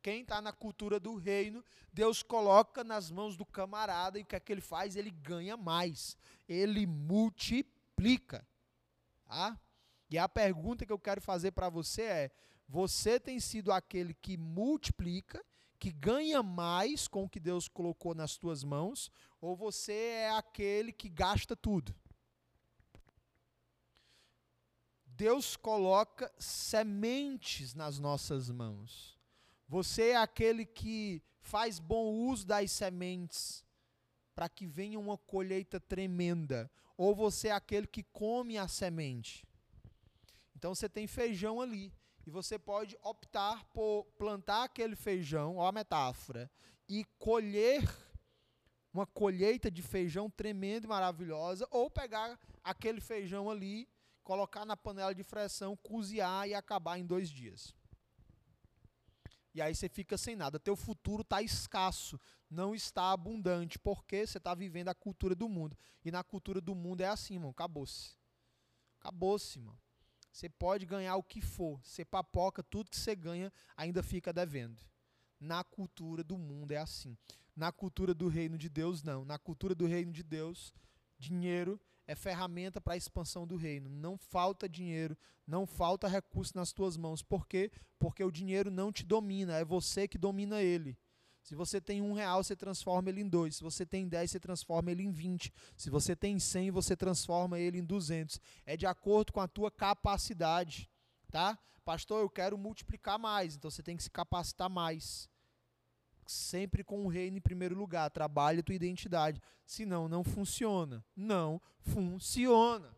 [0.00, 4.36] Quem está na cultura do reino, Deus coloca nas mãos do camarada e o que
[4.36, 4.94] é que ele faz?
[4.94, 6.16] Ele ganha mais.
[6.48, 8.46] Ele multiplica multiplica.
[9.24, 9.58] Tá?
[10.10, 12.30] E a pergunta que eu quero fazer para você é:
[12.68, 15.44] você tem sido aquele que multiplica,
[15.78, 20.92] que ganha mais com o que Deus colocou nas tuas mãos, ou você é aquele
[20.92, 21.94] que gasta tudo?
[25.06, 29.18] Deus coloca sementes nas nossas mãos.
[29.66, 33.64] Você é aquele que faz bom uso das sementes
[34.34, 39.46] para que venha uma colheita tremenda, ou você é aquele que come a semente.
[40.54, 41.92] Então você tem feijão ali
[42.26, 46.50] e você pode optar por plantar aquele feijão, ó a metáfora,
[46.88, 47.82] e colher
[48.92, 53.88] uma colheita de feijão tremenda e maravilhosa, ou pegar aquele feijão ali,
[54.24, 57.74] colocar na panela de pressão, cozinhar e acabar em dois dias.
[59.54, 60.58] E aí você fica sem nada.
[60.58, 62.18] Teu futuro está escasso,
[62.50, 65.76] não está abundante, porque você está vivendo a cultura do mundo.
[66.04, 67.50] E na cultura do mundo é assim, irmão.
[67.50, 68.16] Acabou-se.
[69.00, 69.76] Acabou-se, irmão.
[70.32, 71.80] Você pode ganhar o que for.
[71.82, 74.80] Você papoca, tudo que você ganha ainda fica devendo.
[75.40, 77.16] Na cultura do mundo é assim.
[77.54, 79.24] Na cultura do reino de Deus, não.
[79.24, 80.74] Na cultura do reino de Deus,
[81.18, 83.88] dinheiro é ferramenta para a expansão do reino.
[83.88, 87.22] Não falta dinheiro, não falta recurso nas tuas mãos.
[87.22, 87.70] Por quê?
[87.98, 90.96] Porque o dinheiro não te domina, é você que domina ele.
[91.46, 93.54] Se você tem um real, você transforma ele em dois.
[93.54, 95.54] Se você tem dez, você transforma ele em vinte.
[95.76, 98.40] Se você tem cem, você transforma ele em duzentos.
[98.64, 100.90] É de acordo com a tua capacidade,
[101.30, 101.56] tá?
[101.84, 105.28] Pastor, eu quero multiplicar mais, então você tem que se capacitar mais
[106.26, 108.10] sempre com o reino em primeiro lugar.
[108.10, 109.40] Trabalhe a tua identidade.
[109.64, 111.04] Senão, não funciona.
[111.14, 112.92] Não funciona.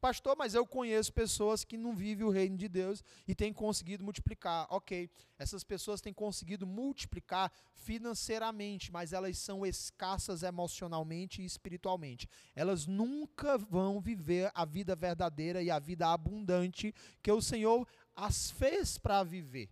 [0.00, 4.02] Pastor, mas eu conheço pessoas que não vivem o reino de Deus e têm conseguido
[4.02, 4.66] multiplicar.
[4.70, 12.28] Ok, essas pessoas têm conseguido multiplicar financeiramente, mas elas são escassas emocionalmente e espiritualmente.
[12.54, 17.86] Elas nunca vão viver a vida verdadeira e a vida abundante que o Senhor
[18.16, 19.68] as fez para viver.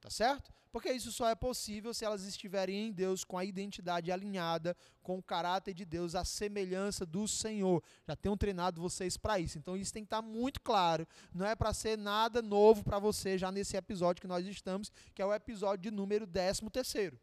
[0.00, 0.52] Tá certo?
[0.72, 5.18] Porque isso só é possível se elas estiverem em Deus com a identidade alinhada com
[5.18, 7.82] o caráter de Deus, a semelhança do Senhor.
[8.06, 9.58] Já tenho treinado vocês para isso.
[9.58, 11.06] Então isso tem que estar tá muito claro.
[11.34, 15.20] Não é para ser nada novo para você já nesse episódio que nós estamos, que
[15.20, 17.18] é o episódio de número 13 terceiro.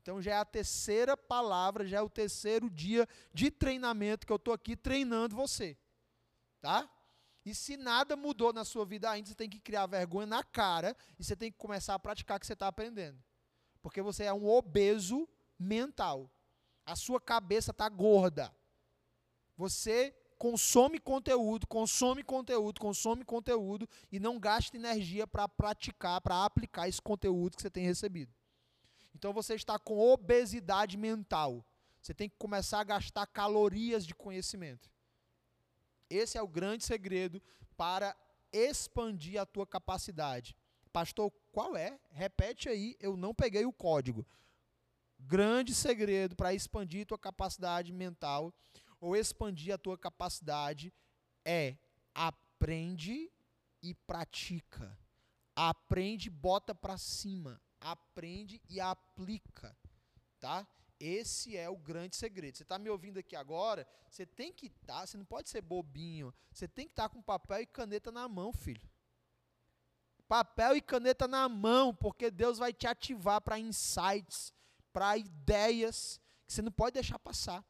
[0.00, 4.36] Então já é a terceira palavra, já é o terceiro dia de treinamento que eu
[4.36, 5.76] estou aqui treinando você.
[6.60, 6.88] Tá?
[7.46, 10.96] E se nada mudou na sua vida ainda, você tem que criar vergonha na cara
[11.16, 13.22] e você tem que começar a praticar o que você está aprendendo.
[13.80, 16.28] Porque você é um obeso mental.
[16.84, 18.52] A sua cabeça está gorda.
[19.56, 26.88] Você consome conteúdo, consome conteúdo, consome conteúdo e não gasta energia para praticar, para aplicar
[26.88, 28.34] esse conteúdo que você tem recebido.
[29.14, 31.64] Então você está com obesidade mental.
[32.02, 34.90] Você tem que começar a gastar calorias de conhecimento.
[36.08, 37.42] Esse é o grande segredo
[37.76, 38.16] para
[38.52, 40.56] expandir a tua capacidade.
[40.92, 41.98] Pastor, qual é?
[42.10, 44.26] Repete aí, eu não peguei o código.
[45.18, 48.54] Grande segredo para expandir tua capacidade mental
[49.00, 50.92] ou expandir a tua capacidade
[51.44, 51.76] é
[52.14, 53.30] aprende
[53.82, 54.98] e pratica.
[55.54, 57.60] Aprende, bota para cima.
[57.80, 59.76] Aprende e aplica,
[60.40, 60.66] tá?
[60.98, 62.56] Esse é o grande segredo.
[62.56, 65.60] Você está me ouvindo aqui agora, você tem que estar, tá, você não pode ser
[65.60, 68.88] bobinho, você tem que estar tá com papel e caneta na mão, filho.
[70.26, 74.52] Papel e caneta na mão, porque Deus vai te ativar para insights,
[74.92, 77.64] para ideias que você não pode deixar passar.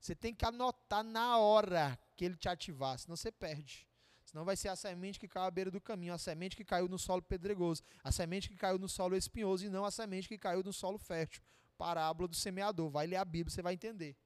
[0.00, 3.86] Você tem que anotar na hora que ele te ativar, senão você perde.
[4.24, 6.86] Senão vai ser a semente que caiu à beira do caminho, a semente que caiu
[6.86, 10.38] no solo pedregoso, a semente que caiu no solo espinhoso e não a semente que
[10.38, 11.42] caiu no solo fértil.
[11.78, 12.90] Parábola do semeador.
[12.90, 14.16] Vai ler a Bíblia, você vai entender.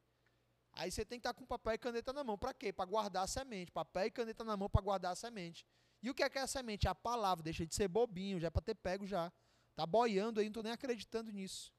[0.72, 2.38] Aí você tem que estar com papel e caneta na mão.
[2.38, 2.72] Para quê?
[2.72, 3.70] Para guardar a semente.
[3.70, 5.66] Papel e caneta na mão para guardar a semente.
[6.02, 6.88] E o que é que é a semente?
[6.88, 7.44] A palavra.
[7.44, 9.30] Deixa de ser bobinho, já é para ter pego já.
[9.76, 11.72] Tá boiando aí, não estou nem acreditando nisso.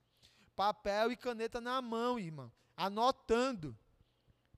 [0.55, 2.51] Papel e caneta na mão, irmão.
[2.77, 3.77] Anotando.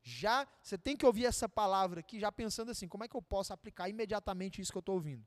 [0.04, 3.22] Já, você tem que ouvir essa palavra aqui, já pensando assim, como é que eu
[3.22, 5.26] posso aplicar imediatamente isso que eu estou ouvindo?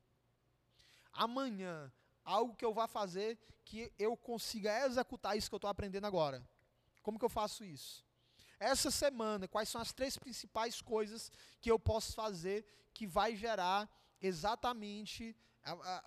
[1.11, 1.91] Amanhã,
[2.29, 6.43] algo que eu vá fazer que eu consiga executar isso que eu estou aprendendo agora.
[7.01, 8.05] Como que eu faço isso?
[8.59, 13.89] Essa semana, quais são as três principais coisas que eu posso fazer que vai gerar
[14.21, 15.35] exatamente,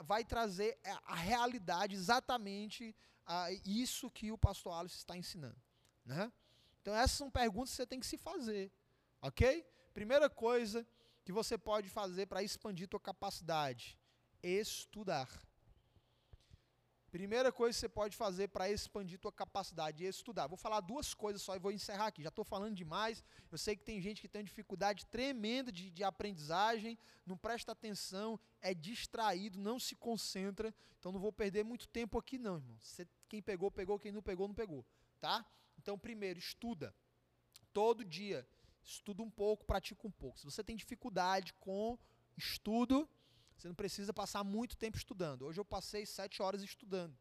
[0.05, 2.95] vai trazer a realidade exatamente
[3.65, 5.61] isso que o pastor Alice está ensinando.
[6.05, 6.31] Né?
[6.81, 8.71] Então, essas são perguntas que você tem que se fazer.
[9.21, 9.65] Ok?
[9.95, 10.87] Primeira coisa
[11.25, 13.99] que você pode fazer para expandir tua capacidade:
[14.43, 15.31] estudar.
[17.13, 20.47] Primeira coisa que você pode fazer para expandir tua capacidade é estudar.
[20.47, 22.23] Vou falar duas coisas só e vou encerrar aqui.
[22.23, 23.23] Já estou falando demais.
[23.51, 28.41] Eu sei que tem gente que tem dificuldade tremenda de, de aprendizagem, não presta atenção,
[28.63, 30.75] é distraído, não se concentra.
[30.99, 32.79] Então não vou perder muito tempo aqui, não, irmão.
[32.81, 34.83] Você, quem pegou, pegou, quem não pegou, não pegou.
[35.21, 35.45] Tá?
[35.77, 36.95] Então, primeiro, estuda.
[37.75, 38.49] Todo dia.
[38.83, 40.39] Estuda um pouco, pratica um pouco.
[40.39, 41.99] Se você tem dificuldade com
[42.39, 43.07] estudo,
[43.63, 45.43] você não precisa passar muito tempo estudando.
[45.43, 47.17] Hoje eu passei sete horas estudando.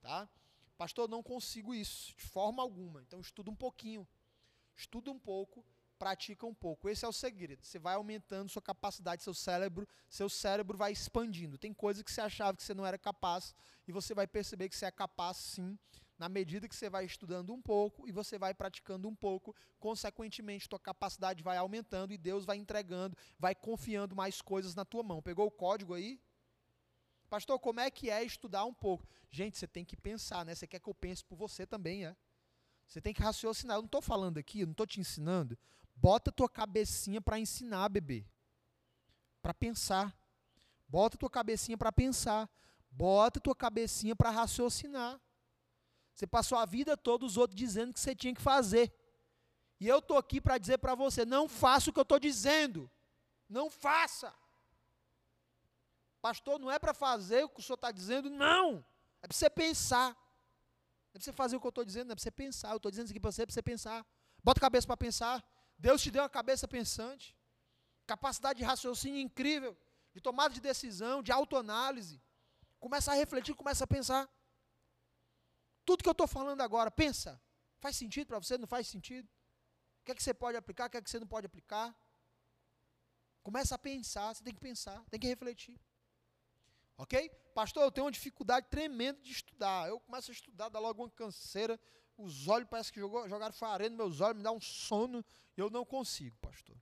[0.00, 0.28] Tá?
[0.76, 3.00] Pastor, não consigo isso, de forma alguma.
[3.00, 4.06] Então, estuda um pouquinho.
[4.74, 5.64] Estuda um pouco,
[5.96, 6.88] pratica um pouco.
[6.88, 7.64] Esse é o segredo.
[7.64, 11.56] Você vai aumentando sua capacidade, seu cérebro, seu cérebro vai expandindo.
[11.56, 13.54] Tem coisas que você achava que você não era capaz
[13.86, 15.78] e você vai perceber que você é capaz sim
[16.22, 20.68] na medida que você vai estudando um pouco e você vai praticando um pouco, consequentemente
[20.68, 25.20] tua capacidade vai aumentando e Deus vai entregando, vai confiando mais coisas na tua mão.
[25.20, 26.20] Pegou o código aí?
[27.28, 29.04] Pastor, como é que é estudar um pouco?
[29.32, 30.54] Gente, você tem que pensar, né?
[30.54, 32.14] Você quer que eu pense por você também, é?
[32.86, 33.76] Você tem que raciocinar.
[33.78, 35.58] Eu não estou falando aqui, eu não estou te ensinando.
[35.96, 38.24] Bota tua cabecinha para ensinar, bebê.
[39.42, 40.16] Para pensar.
[40.86, 42.48] Bota tua cabecinha para pensar.
[42.92, 45.20] Bota tua cabecinha para raciocinar.
[46.14, 48.92] Você passou a vida toda os outros dizendo que você tinha que fazer.
[49.80, 52.90] E eu estou aqui para dizer para você: não faça o que eu estou dizendo.
[53.48, 54.32] Não faça.
[56.20, 58.84] Pastor, não é para fazer o que o senhor está dizendo, não.
[59.20, 60.10] É para você pensar.
[60.10, 62.70] Não é para você fazer o que eu estou dizendo, não é para você pensar.
[62.70, 64.06] Eu estou dizendo isso aqui para você, é para você pensar.
[64.42, 65.44] Bota a cabeça para pensar.
[65.76, 67.36] Deus te deu uma cabeça pensante.
[68.06, 69.76] Capacidade de raciocínio incrível.
[70.14, 72.22] De tomada de decisão, de autoanálise.
[72.78, 74.28] Começa a refletir, começa a pensar.
[75.84, 77.40] Tudo que eu estou falando agora, pensa.
[77.80, 78.56] Faz sentido para você?
[78.56, 79.28] Não faz sentido?
[80.00, 80.86] O que é que você pode aplicar?
[80.86, 81.94] O que é que você não pode aplicar?
[83.42, 85.80] Começa a pensar, você tem que pensar, tem que refletir.
[86.96, 87.28] Ok?
[87.54, 89.88] Pastor, eu tenho uma dificuldade tremenda de estudar.
[89.88, 91.78] Eu começo a estudar, dá logo uma canseira,
[92.16, 95.24] os olhos parece que jogou, jogaram farinha nos meus olhos, me dá um sono,
[95.56, 96.76] e eu não consigo, pastor.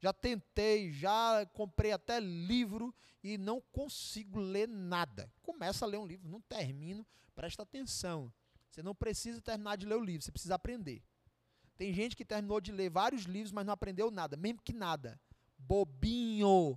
[0.00, 5.32] Já tentei, já comprei até livro e não consigo ler nada.
[5.42, 8.32] Começa a ler um livro, não termino, presta atenção.
[8.74, 11.00] Você não precisa terminar de ler o livro, você precisa aprender.
[11.76, 15.20] Tem gente que terminou de ler vários livros, mas não aprendeu nada, mesmo que nada.
[15.56, 16.76] Bobinho.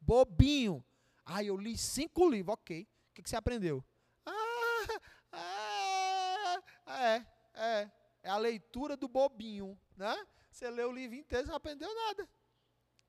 [0.00, 0.84] Bobinho.
[1.24, 2.82] Ah, eu li cinco livros, ok.
[2.82, 3.84] O que, você aprendeu?
[4.24, 7.92] Ah, ah, é, é.
[8.22, 10.14] É a leitura do bobinho, né?
[10.52, 12.30] Você leu o livro inteiro, não aprendeu nada.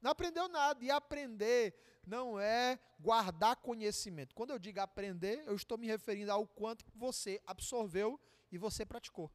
[0.02, 0.84] Não aprendeu nada.
[0.84, 1.76] E aprender
[2.08, 4.36] não é guardar conhecimento.
[4.36, 8.20] Quando eu digo aprender, eu estou me referindo ao quanto você absorveu
[8.52, 9.32] e você praticou.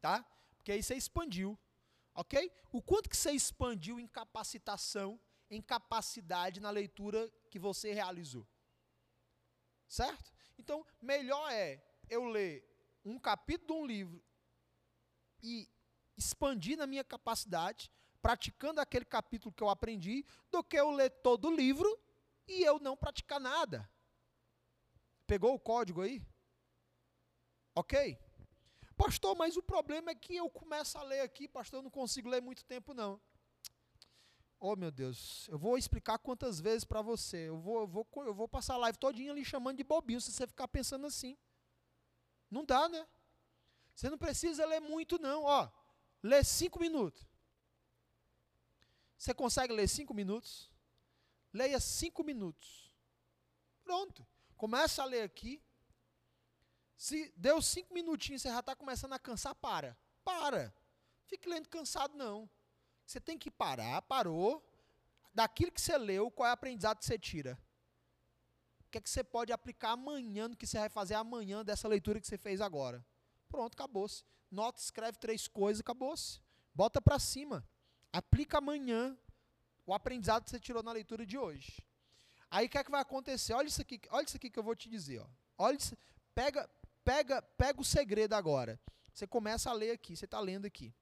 [0.00, 0.24] Tá?
[0.56, 1.58] Porque aí você expandiu.
[2.14, 2.50] Ok?
[2.72, 5.18] O quanto que você expandiu em capacitação,
[5.50, 8.46] em capacidade na leitura que você realizou.
[9.88, 10.32] Certo?
[10.58, 12.64] Então, melhor é eu ler
[13.04, 14.24] um capítulo de um livro
[15.42, 15.68] e
[16.16, 17.90] expandir na minha capacidade
[18.22, 22.00] praticando aquele capítulo que eu aprendi, do que eu ler todo o livro
[22.46, 23.90] e eu não praticar nada.
[25.26, 26.24] Pegou o código aí?
[27.74, 28.18] Ok?
[28.96, 32.28] Pastor, mas o problema é que eu começo a ler aqui, pastor, eu não consigo
[32.28, 33.20] ler muito tempo, não.
[34.60, 37.48] Oh, meu Deus, eu vou explicar quantas vezes para você.
[37.48, 40.30] Eu vou, eu, vou, eu vou passar a live todinha ali chamando de bobinho, se
[40.30, 41.36] você ficar pensando assim.
[42.48, 43.04] Não dá, né?
[43.92, 45.42] Você não precisa ler muito, não.
[45.42, 45.68] Ó,
[46.22, 47.26] lê cinco minutos.
[49.22, 50.68] Você consegue ler cinco minutos?
[51.52, 52.92] Leia cinco minutos.
[53.84, 54.26] Pronto.
[54.56, 55.62] Começa a ler aqui.
[56.96, 59.96] Se deu cinco minutinhos, você já está começando a cansar, para.
[60.24, 60.74] Para.
[61.26, 62.50] Fique lendo cansado, não.
[63.06, 64.60] Você tem que parar, parou.
[65.32, 67.56] daquilo que você leu, qual é o aprendizado que você tira?
[68.80, 71.86] O que é que você pode aplicar amanhã no que você vai fazer amanhã dessa
[71.86, 73.06] leitura que você fez agora?
[73.48, 74.24] Pronto, acabou-se.
[74.50, 76.40] Nota, escreve três coisas, acabou-se.
[76.74, 77.64] Bota para cima.
[78.12, 79.16] Aplica amanhã
[79.86, 81.82] o aprendizado que você tirou na leitura de hoje.
[82.50, 83.54] Aí o que é que vai acontecer?
[83.54, 85.26] Olha isso aqui, olha isso aqui que eu vou te dizer, ó.
[85.56, 85.96] Olha isso,
[86.34, 86.68] pega,
[87.04, 88.78] pega, pega o segredo agora.
[89.12, 90.94] Você começa a ler aqui, você está lendo aqui.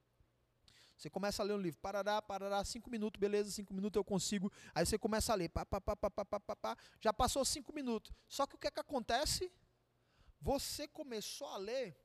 [0.97, 4.53] Você começa a ler um livro, parará, parará, cinco minutos, beleza, cinco minutos eu consigo.
[4.75, 7.73] Aí você começa a ler, pá, pá, pá, pá, pá, pá, pá, já passou cinco
[7.73, 8.13] minutos.
[8.29, 9.51] Só que o que é que acontece?
[10.43, 11.97] Você começou a ler,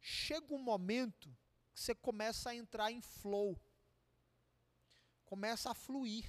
[0.00, 1.36] chega um momento
[1.74, 3.60] que você começa a entrar em flow,
[5.26, 6.24] começa a fluir.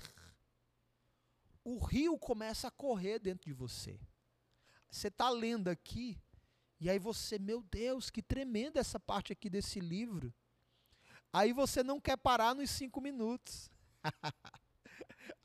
[1.63, 3.99] O rio começa a correr dentro de você.
[4.89, 6.21] Você está lendo aqui,
[6.79, 10.33] e aí você, meu Deus, que tremenda essa parte aqui desse livro.
[11.31, 13.69] Aí você não quer parar nos cinco minutos.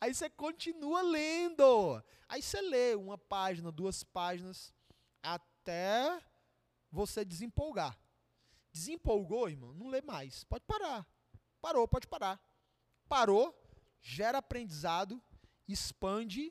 [0.01, 2.03] Aí você continua lendo.
[2.29, 4.73] Aí você lê uma página, duas páginas,
[5.23, 6.21] até
[6.91, 7.99] você desempolgar.
[8.73, 9.73] Desempolgou, irmão?
[9.75, 10.45] Não lê mais.
[10.45, 11.07] Pode parar.
[11.61, 12.41] Parou, pode parar.
[13.13, 13.55] Parou,
[14.01, 15.23] gera aprendizado,
[15.69, 16.51] expande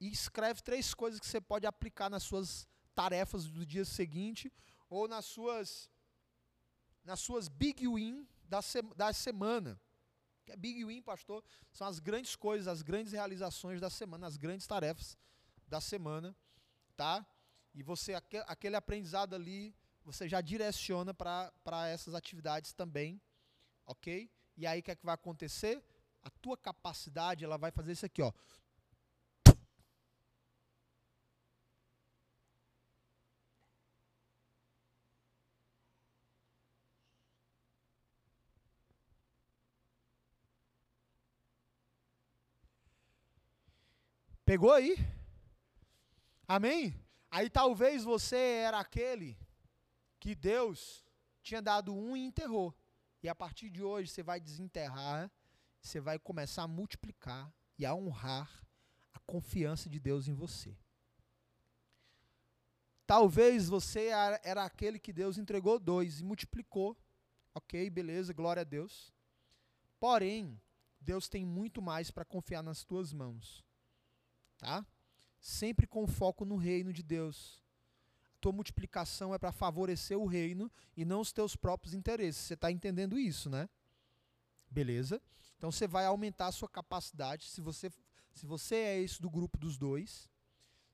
[0.00, 4.52] e escreve três coisas que você pode aplicar nas suas tarefas do dia seguinte
[4.88, 5.90] ou nas suas
[7.02, 9.80] nas suas big win da, se, da semana.
[10.44, 14.36] Que é Big Win, pastor, são as grandes coisas, as grandes realizações da semana, as
[14.36, 15.18] grandes tarefas
[15.66, 16.36] da semana,
[16.96, 17.26] tá?
[17.74, 18.14] E você,
[18.46, 23.20] aquele aprendizado ali, você já direciona para essas atividades também,
[23.84, 24.30] ok?
[24.56, 25.82] E aí o que é que vai acontecer?
[26.22, 28.32] A tua capacidade, ela vai fazer isso aqui, ó.
[44.44, 44.94] Pegou aí?
[46.46, 46.94] Amém?
[47.30, 49.38] Aí talvez você era aquele
[50.20, 51.02] que Deus
[51.42, 52.74] tinha dado um e enterrou.
[53.24, 55.28] E a partir de hoje você vai desenterrar,
[55.80, 58.64] você vai começar a multiplicar e a honrar
[59.12, 60.78] a confiança de Deus em você.
[63.04, 64.06] Talvez você
[64.42, 66.96] era aquele que Deus entregou dois e multiplicou.
[67.52, 69.12] Ok, beleza, glória a Deus.
[69.98, 70.60] Porém,
[71.00, 73.64] Deus tem muito mais para confiar nas tuas mãos
[74.64, 74.86] tá?
[75.40, 77.62] Sempre com foco no reino de Deus.
[78.44, 82.42] Tua multiplicação é para favorecer o reino e não os teus próprios interesses.
[82.42, 83.70] Você está entendendo isso, né?
[84.70, 85.18] Beleza?
[85.56, 87.46] Então você vai aumentar a sua capacidade.
[87.46, 87.90] Se você,
[88.34, 90.28] se você é esse do grupo dos dois,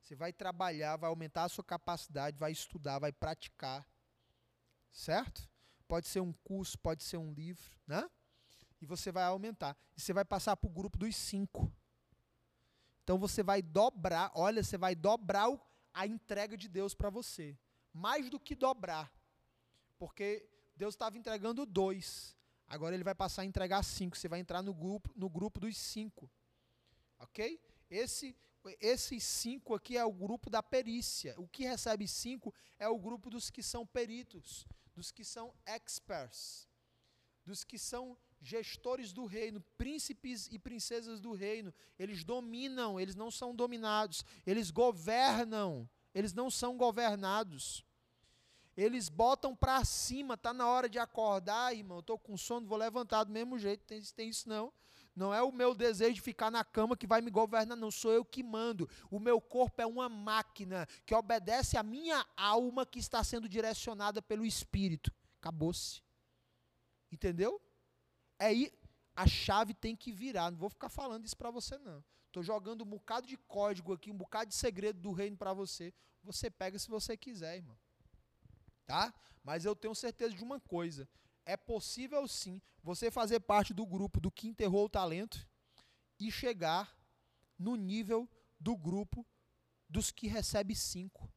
[0.01, 3.85] você vai trabalhar, vai aumentar a sua capacidade, vai estudar, vai praticar.
[4.93, 5.51] Certo?
[5.89, 8.09] Pode ser um curso, pode ser um livro, né?
[8.81, 9.77] E você vai aumentar.
[9.97, 11.69] E você vai passar para o grupo dos cinco.
[13.03, 15.49] Então você vai dobrar, olha, você vai dobrar
[15.93, 17.59] a entrega de Deus para você.
[17.93, 19.13] Mais do que dobrar.
[19.99, 22.37] Porque Deus estava entregando dois.
[22.67, 24.17] Agora ele vai passar a entregar cinco.
[24.17, 26.31] Você vai entrar no grupo, no grupo dos cinco.
[27.19, 27.61] Ok?
[27.91, 28.37] Esse,
[28.81, 31.35] esses cinco aqui é o grupo da perícia.
[31.39, 36.69] O que recebe cinco é o grupo dos que são peritos, dos que são experts,
[37.45, 41.73] dos que são gestores do reino, príncipes e princesas do reino.
[41.99, 44.25] Eles dominam, eles não são dominados.
[44.47, 47.85] Eles governam, eles não são governados.
[48.77, 52.03] Eles botam para cima, tá na hora de acordar, irmão.
[52.03, 53.85] Tô com sono, vou levantar do mesmo jeito.
[53.85, 54.73] Tem, tem isso não.
[55.15, 57.91] Não é o meu desejo de ficar na cama que vai me governar, não.
[57.91, 58.89] Sou eu que mando.
[59.11, 64.23] O meu corpo é uma máquina que obedece à minha alma que está sendo direcionada
[64.23, 65.13] pelo Espírito.
[65.39, 66.01] Acabou-se.
[67.13, 67.61] Entendeu?
[68.47, 68.73] Aí
[69.15, 70.51] a chave tem que virar.
[70.51, 72.03] Não vou ficar falando isso para você não.
[72.27, 75.93] Estou jogando um bocado de código aqui, um bocado de segredo do reino para você.
[76.23, 77.77] Você pega se você quiser, irmão.
[78.87, 79.13] Tá?
[79.43, 81.09] Mas eu tenho certeza de uma coisa.
[81.45, 85.47] É possível sim você fazer parte do grupo do que enterrou o talento
[86.19, 86.97] e chegar
[87.59, 88.29] no nível
[88.59, 89.27] do grupo
[89.89, 91.29] dos que recebe cinco.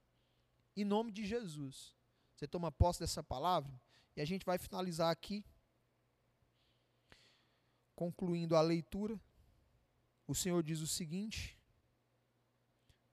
[0.76, 1.96] Em nome de Jesus.
[2.36, 3.82] Você toma posse dessa palavra?
[4.16, 5.44] E a gente vai finalizar aqui
[7.96, 9.20] Concluindo a leitura,
[10.28, 11.58] o Senhor diz o seguinte,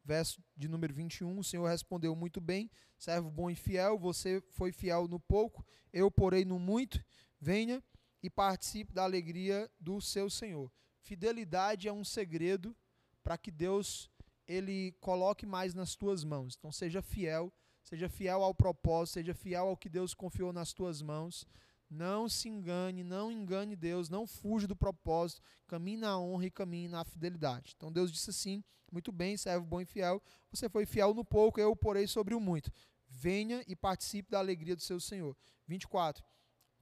[0.05, 4.73] verso de número 21, o Senhor respondeu muito bem, servo bom e fiel, você foi
[4.73, 7.05] fiel no pouco, eu porei no muito,
[7.41, 7.83] venha
[8.23, 10.71] e participe da alegria do seu Senhor.
[11.01, 12.77] Fidelidade é um segredo
[13.23, 14.11] para que Deus
[14.47, 16.57] ele coloque mais nas tuas mãos.
[16.59, 17.53] Então seja fiel,
[17.83, 21.47] seja fiel ao propósito, seja fiel ao que Deus confiou nas tuas mãos,
[21.91, 26.87] Não se engane, não engane Deus, não fuja do propósito, caminhe na honra e caminhe
[26.87, 27.75] na fidelidade.
[27.77, 28.63] Então Deus disse assim:
[28.93, 32.35] muito bem, servo bom e fiel, você foi fiel no pouco, eu o porei sobre
[32.35, 32.71] o muito.
[33.09, 35.37] Venha e participe da alegria do seu Senhor.
[35.67, 36.25] 24.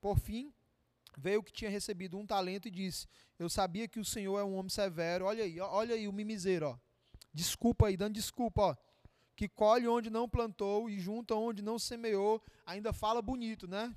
[0.01, 0.53] Por fim,
[1.17, 3.07] veio o que tinha recebido um talento e disse:
[3.39, 5.25] Eu sabia que o Senhor é um homem severo.
[5.25, 6.79] Olha aí, olha aí o mimiseiro, ó.
[7.33, 8.77] Desculpa aí, dando desculpa, ó.
[9.35, 12.43] Que colhe onde não plantou e junta onde não semeou.
[12.67, 13.95] Ainda fala bonito, né?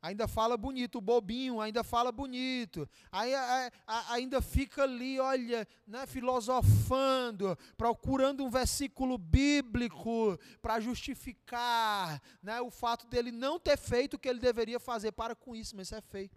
[0.00, 5.66] Ainda fala bonito, o bobinho ainda fala bonito, aí, a, a, ainda fica ali, olha,
[5.86, 14.14] né, filosofando, procurando um versículo bíblico para justificar né, o fato dele não ter feito
[14.14, 15.12] o que ele deveria fazer.
[15.12, 16.30] Para com isso, mas isso é feio.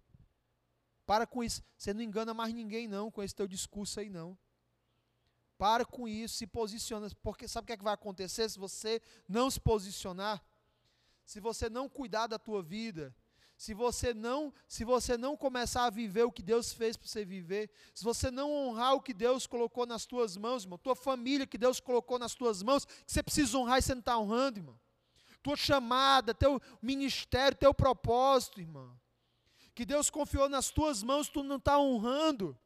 [1.05, 1.62] Para com isso.
[1.78, 4.38] Você não engana mais ninguém, não, com esse teu discurso aí, não.
[5.57, 8.99] Para com isso, se posiciona, porque sabe o que, é que vai acontecer se você
[9.28, 10.43] não se posicionar?
[11.24, 13.16] Se você não cuidar da tua vida,
[13.62, 17.24] se você não, se você não começar a viver o que Deus fez para você
[17.24, 21.45] viver, se você não honrar o que Deus colocou nas tuas mãos, irmão, tua família
[21.45, 24.57] que Deus colocou nas tuas mãos, que você precisa honrar e você não está honrando,
[24.57, 24.80] irmão.
[25.43, 28.99] Tua chamada, teu ministério, teu propósito, irmão.
[29.76, 32.57] Que Deus confiou nas tuas mãos, tu não está honrando.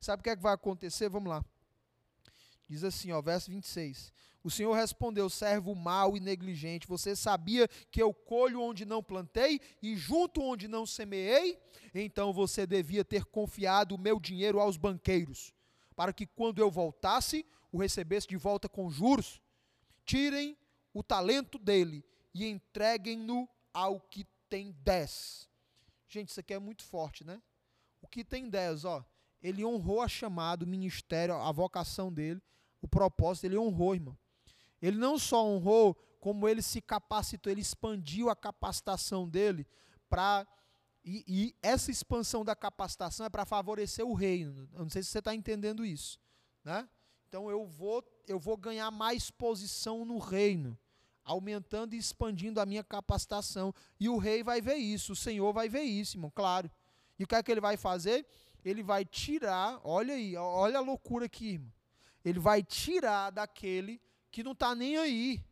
[0.00, 1.10] Sabe o que é que vai acontecer?
[1.10, 1.44] Vamos lá.
[2.66, 4.10] Diz assim, ó, verso 26.
[4.42, 9.60] O Senhor respondeu: servo mau e negligente, você sabia que eu colho onde não plantei
[9.82, 11.58] e junto onde não semeei?
[11.94, 15.52] Então você devia ter confiado o meu dinheiro aos banqueiros,
[15.94, 19.40] para que quando eu voltasse, o recebesse de volta com juros.
[20.04, 20.56] Tirem
[20.92, 25.48] o talento dele e entreguem-no ao que tem dez.
[26.08, 27.40] Gente, isso aqui é muito forte, né?
[28.02, 29.04] O que tem dez, ó,
[29.42, 32.42] ele honrou a chamada, o ministério, a vocação dele,
[32.82, 34.18] o propósito, ele honrou, irmão.
[34.80, 39.66] Ele não só honrou, como ele se capacitou, ele expandiu a capacitação dele
[40.08, 40.46] para.
[41.02, 44.68] E, e, essa expansão da capacitação é para favorecer o reino.
[44.74, 46.20] Eu não sei se você está entendendo isso.
[46.62, 46.86] Né?
[47.26, 50.78] Então eu vou, eu vou ganhar mais posição no reino,
[51.24, 53.72] aumentando e expandindo a minha capacitação.
[53.98, 56.70] E o rei vai ver isso, o Senhor vai ver isso, irmão, claro.
[57.18, 58.26] E o que é que ele vai fazer?
[58.62, 61.72] Ele vai tirar, olha aí, olha a loucura aqui, irmão.
[62.22, 64.00] Ele vai tirar daquele
[64.30, 65.44] que não está nem aí,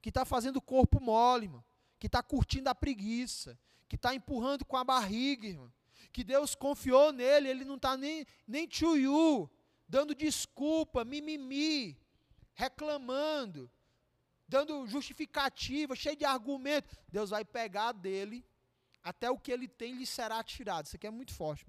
[0.00, 1.64] que está fazendo corpo mole, irmão,
[1.98, 3.58] que está curtindo a preguiça,
[3.88, 5.72] que está empurrando com a barriga, irmão,
[6.12, 9.50] que Deus confiou nele, ele não está nem, nem tchuiu,
[9.88, 11.96] dando desculpa, mimimi,
[12.54, 13.70] reclamando,
[14.46, 16.96] dando justificativa, cheio de argumento.
[17.08, 18.44] Deus vai pegar dele,
[19.02, 20.86] até o que ele tem lhe será tirado.
[20.86, 21.66] Isso aqui é muito forte.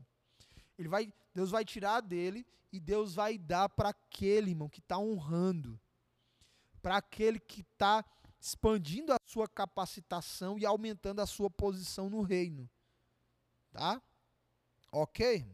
[0.78, 4.97] Ele vai, Deus vai tirar dele e Deus vai dar para aquele, irmão, que está
[4.97, 5.80] honrando
[6.89, 8.03] para aquele que está
[8.41, 12.67] expandindo a sua capacitação e aumentando a sua posição no reino.
[13.71, 14.01] Tá?
[14.91, 15.45] Ok?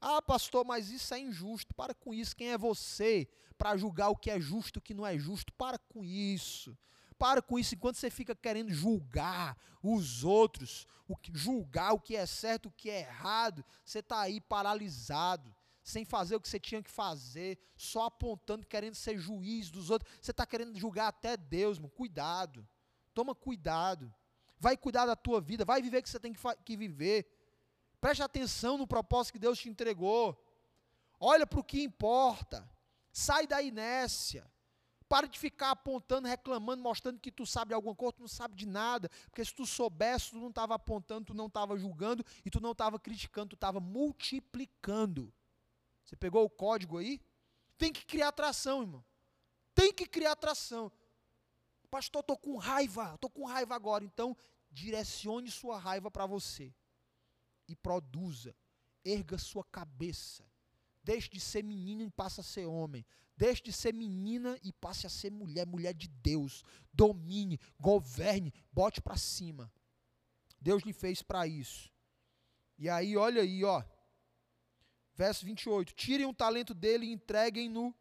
[0.00, 1.74] Ah, pastor, mas isso é injusto.
[1.74, 2.34] Para com isso.
[2.34, 3.28] Quem é você
[3.58, 5.52] para julgar o que é justo e o que não é justo?
[5.52, 6.74] Para com isso.
[7.18, 10.86] Para com isso enquanto você fica querendo julgar os outros,
[11.34, 15.54] julgar o que é certo, o que é errado, você está aí paralisado
[15.88, 20.12] sem fazer o que você tinha que fazer, só apontando, querendo ser juiz dos outros.
[20.20, 21.90] Você está querendo julgar até Deus, mano.
[21.90, 22.68] Cuidado.
[23.14, 24.12] Toma cuidado.
[24.60, 27.26] Vai cuidar da tua vida, vai viver o que você tem que, que viver.
[28.00, 30.38] Preste atenção no propósito que Deus te entregou.
[31.18, 32.68] Olha para o que importa.
[33.10, 34.48] Sai da inércia.
[35.08, 38.54] Para de ficar apontando, reclamando, mostrando que tu sabe de alguma coisa, tu não sabe
[38.54, 39.08] de nada.
[39.24, 42.72] Porque se tu soubesse, tu não estava apontando, tu não estava julgando e tu não
[42.72, 45.32] estava criticando, tu estava multiplicando.
[46.08, 47.20] Você pegou o código aí?
[47.76, 49.04] Tem que criar atração, irmão.
[49.74, 50.90] Tem que criar atração.
[51.90, 54.02] Pastor, estou com raiva, estou com raiva agora.
[54.02, 54.34] Então,
[54.70, 56.74] direcione sua raiva para você.
[57.68, 58.56] E produza.
[59.04, 60.50] Erga sua cabeça.
[61.02, 63.04] Deixe de ser menina e passe a ser homem.
[63.36, 66.64] Deixe de ser menina e passe a ser mulher, mulher de Deus.
[66.90, 69.70] Domine, governe, bote para cima.
[70.58, 71.92] Deus lhe fez para isso.
[72.78, 73.84] E aí, olha aí, ó.
[75.18, 75.92] Verso 28.
[75.94, 77.92] Tirem o talento dele e entreguem-no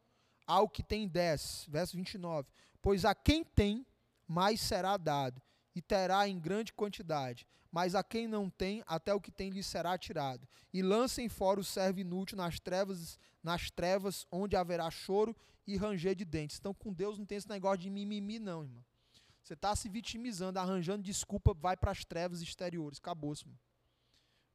[0.45, 1.65] ao que tem dez.
[1.67, 2.47] Verso 29.
[2.79, 3.83] Pois a quem tem,
[4.27, 5.41] mais será dado,
[5.73, 7.47] e terá em grande quantidade.
[7.71, 10.47] Mas a quem não tem, até o que tem lhe será tirado.
[10.71, 16.15] E lancem fora o servo inútil nas trevas, nas trevas onde haverá choro e ranger
[16.15, 16.57] de dentes.
[16.59, 18.85] Então, com Deus não tem esse negócio de mimimi, não, irmão.
[19.41, 22.99] Você está se vitimizando, arranjando desculpa, vai para as trevas exteriores.
[22.99, 23.43] Acabou-se,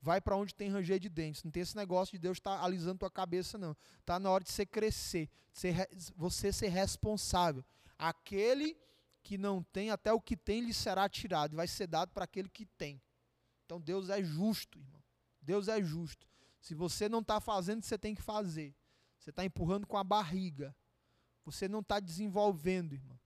[0.03, 1.45] vai para onde tem ranger de dentes.
[1.45, 3.77] Não tem esse negócio de Deus estar tá alisando tua cabeça, não.
[4.01, 7.65] Está na hora de você crescer, de ser, você ser responsável.
[7.97, 8.77] Aquele
[9.23, 12.49] que não tem, até o que tem lhe será tirado, vai ser dado para aquele
[12.49, 13.01] que tem.
[13.65, 15.01] Então Deus é justo, irmão.
[15.41, 16.27] Deus é justo.
[16.61, 18.75] Se você não está fazendo você tem que fazer,
[19.19, 20.75] você está empurrando com a barriga,
[21.45, 23.19] você não está desenvolvendo, irmão.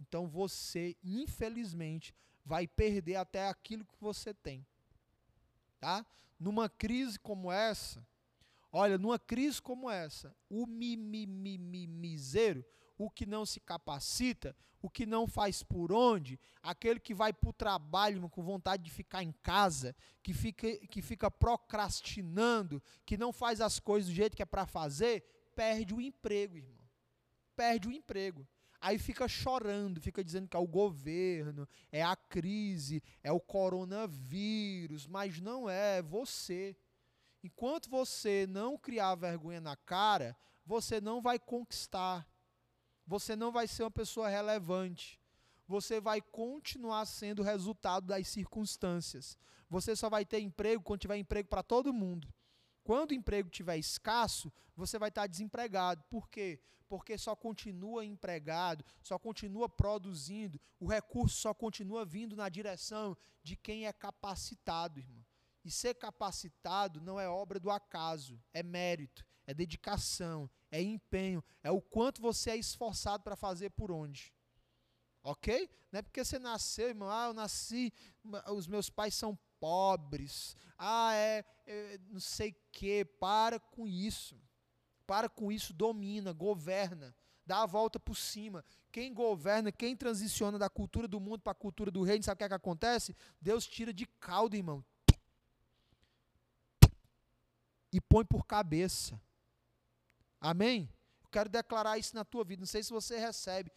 [0.00, 2.12] Então você, infelizmente,
[2.44, 4.66] vai perder até aquilo que você tem.
[5.78, 6.04] Tá?
[6.38, 8.06] Numa crise como essa,
[8.72, 12.64] olha, numa crise como essa, o mimimizeiro,
[12.98, 17.48] o que não se capacita, o que não faz por onde, aquele que vai para
[17.48, 23.32] o trabalho com vontade de ficar em casa, que fica, que fica procrastinando, que não
[23.32, 25.24] faz as coisas do jeito que é para fazer,
[25.56, 26.84] perde o emprego, irmão.
[27.56, 28.46] Perde o emprego.
[28.84, 35.06] Aí fica chorando, fica dizendo que é o governo, é a crise, é o coronavírus,
[35.06, 36.76] mas não é, é você.
[37.42, 42.28] Enquanto você não criar vergonha na cara, você não vai conquistar.
[43.06, 45.18] Você não vai ser uma pessoa relevante.
[45.66, 49.38] Você vai continuar sendo resultado das circunstâncias.
[49.70, 52.28] Você só vai ter emprego quando tiver emprego para todo mundo.
[52.84, 56.04] Quando o emprego estiver escasso, você vai estar desempregado.
[56.10, 56.60] Por quê?
[56.86, 63.56] Porque só continua empregado, só continua produzindo, o recurso só continua vindo na direção de
[63.56, 65.24] quem é capacitado, irmão.
[65.64, 71.70] E ser capacitado não é obra do acaso, é mérito, é dedicação, é empenho, é
[71.70, 74.30] o quanto você é esforçado para fazer por onde.
[75.22, 75.70] Ok?
[75.90, 77.90] Não é porque você nasceu, irmão, ah, eu nasci,
[78.52, 84.38] os meus pais são pobres, ah, é, é não sei o que, para com isso.
[85.06, 88.62] Para com isso, domina, governa, dá a volta por cima.
[88.92, 92.38] Quem governa, quem transiciona da cultura do mundo para a cultura do reino, sabe o
[92.38, 93.16] que, é que acontece?
[93.40, 94.84] Deus tira de caldo, irmão.
[97.90, 99.18] E põe por cabeça.
[100.38, 100.90] Amém?
[101.22, 102.60] Eu quero declarar isso na tua vida.
[102.60, 103.72] Não sei se você recebe.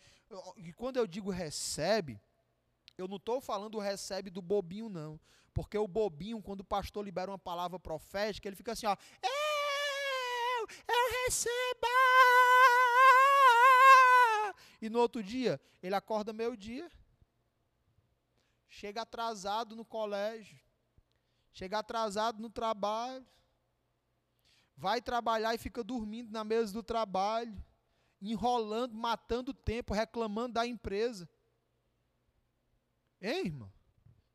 [0.57, 2.19] E quando eu digo recebe,
[2.97, 5.19] eu não estou falando recebe do bobinho, não.
[5.53, 8.95] Porque o bobinho, quando o pastor libera uma palavra profética, ele fica assim, ó.
[9.23, 11.87] Eu, eu recebo!
[14.81, 16.91] E no outro dia, ele acorda meio-dia.
[18.67, 20.59] Chega atrasado no colégio.
[21.51, 23.25] Chega atrasado no trabalho.
[24.75, 27.55] Vai trabalhar e fica dormindo na mesa do trabalho.
[28.21, 31.27] Enrolando, matando o tempo, reclamando da empresa.
[33.21, 33.71] Hein, irmão?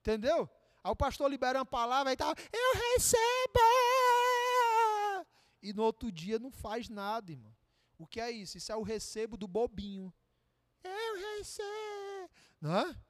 [0.01, 0.49] Entendeu?
[0.83, 3.61] Aí o pastor libera uma palavra e tal, eu recebo!
[5.63, 7.55] E no outro dia não faz nada, irmão.
[7.97, 8.59] O que é isso?
[8.59, 10.13] Isso é o recebo do bobinho.
[10.83, 12.31] Eu recebo.
[12.61, 13.01] Não é?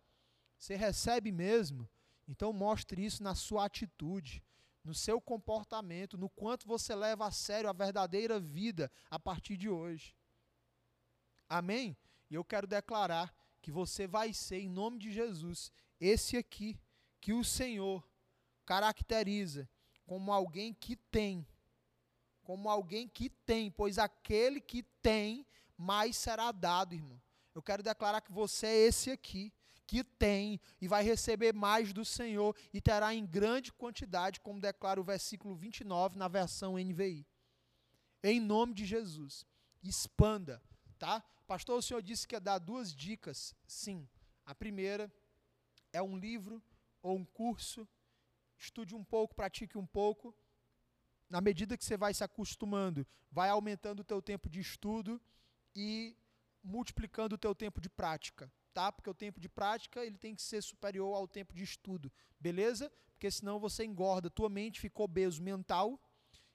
[0.58, 1.88] Você recebe mesmo.
[2.28, 4.44] Então mostre isso na sua atitude,
[4.84, 9.68] no seu comportamento, no quanto você leva a sério a verdadeira vida a partir de
[9.68, 10.14] hoje.
[11.48, 11.96] Amém?
[12.30, 16.76] E eu quero declarar que você vai ser, em nome de Jesus, esse aqui
[17.20, 18.04] que o Senhor
[18.66, 19.68] caracteriza
[20.04, 21.46] como alguém que tem,
[22.42, 25.46] como alguém que tem, pois aquele que tem,
[25.78, 27.20] mais será dado, irmão.
[27.54, 29.52] Eu quero declarar que você é esse aqui,
[29.86, 35.00] que tem e vai receber mais do Senhor e terá em grande quantidade, como declara
[35.00, 37.26] o versículo 29 na versão NVI.
[38.22, 39.44] Em nome de Jesus,
[39.82, 40.62] expanda,
[40.98, 41.22] tá?
[41.46, 43.54] Pastor, o senhor disse que ia dar duas dicas.
[43.66, 44.08] Sim.
[44.44, 45.12] A primeira
[45.92, 46.62] é um livro
[47.02, 47.86] ou um curso,
[48.58, 50.34] estude um pouco, pratique um pouco.
[51.28, 55.20] Na medida que você vai se acostumando, vai aumentando o teu tempo de estudo
[55.74, 56.16] e
[56.62, 58.92] multiplicando o teu tempo de prática, tá?
[58.92, 62.92] Porque o tempo de prática, ele tem que ser superior ao tempo de estudo, beleza?
[63.12, 66.00] Porque senão você engorda, tua mente fica obeso mental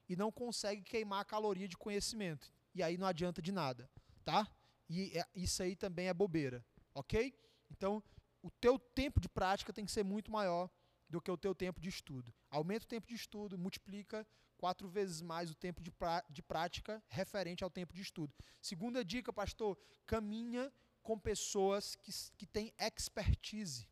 [0.08, 2.52] e não consegue queimar a caloria de conhecimento.
[2.74, 3.90] E aí não adianta de nada,
[4.24, 4.48] tá?
[4.88, 6.64] E é, isso aí também é bobeira,
[6.94, 7.34] ok?
[7.70, 8.02] Então,
[8.42, 10.70] o teu tempo de prática tem que ser muito maior
[11.08, 12.32] do que o teu tempo de estudo.
[12.50, 14.26] Aumenta o tempo de estudo, multiplica
[14.56, 15.92] quatro vezes mais o tempo de,
[16.30, 18.34] de prática referente ao tempo de estudo.
[18.60, 20.72] Segunda dica, pastor, caminha
[21.02, 23.88] com pessoas que, que têm expertise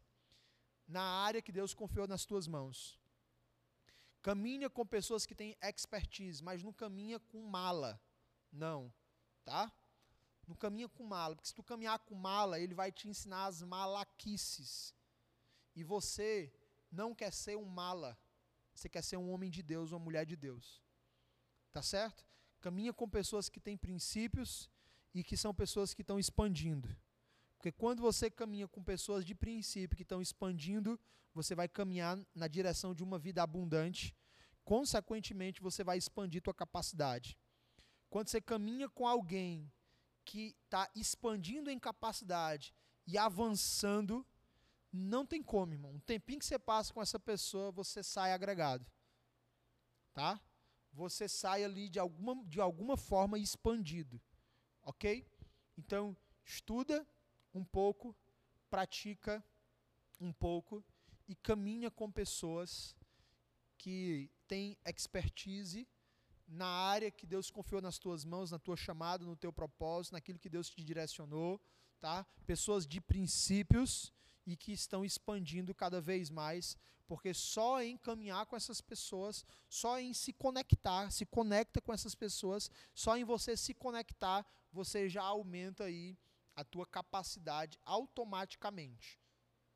[0.86, 2.99] na área que Deus confiou nas tuas mãos.
[4.22, 8.01] Caminha com pessoas que têm expertise, mas não caminha com mala.
[8.53, 8.92] Não,
[9.44, 9.72] tá?
[10.47, 13.62] Não caminha com mala, porque se tu caminhar com mala, ele vai te ensinar as
[13.62, 14.94] malaquices.
[15.74, 16.53] E você
[16.90, 18.16] não quer ser um mala,
[18.72, 20.80] você quer ser um homem de Deus, uma mulher de Deus.
[21.72, 22.24] Tá certo?
[22.61, 24.70] Caminha com pessoas que têm princípios
[25.12, 26.97] e que são pessoas que estão expandindo.
[27.57, 30.99] Porque quando você caminha com pessoas de princípio que estão expandindo,
[31.34, 34.14] você vai caminhar na direção de uma vida abundante.
[34.64, 37.36] Consequentemente, você vai expandir tua capacidade.
[38.09, 39.70] Quando você caminha com alguém
[40.27, 42.74] que está expandindo em capacidade
[43.07, 44.27] e avançando,
[44.93, 45.93] não tem como, irmão.
[45.93, 48.85] Um tempinho que você passa com essa pessoa, você sai agregado.
[50.12, 50.41] Tá?
[50.93, 54.20] Você sai ali de alguma, de alguma forma expandido.
[54.83, 55.24] Ok?
[55.79, 57.07] Então, estuda
[57.55, 58.14] um pouco,
[58.68, 59.45] pratica
[60.20, 60.85] um pouco
[61.29, 62.97] e caminha com pessoas
[63.79, 65.87] que têm expertise
[66.47, 70.38] na área que Deus confiou nas tuas mãos, na tua chamada, no teu propósito, naquilo
[70.38, 71.61] que Deus te direcionou,
[72.01, 72.24] tá?
[72.47, 74.12] Pessoas de princípios
[74.47, 76.76] e que estão expandindo cada vez mais,
[77.07, 82.14] porque só em caminhar com essas pessoas, só em se conectar, se conecta com essas
[82.14, 86.16] pessoas, só em você se conectar, você já aumenta aí
[86.55, 89.20] a tua capacidade automaticamente.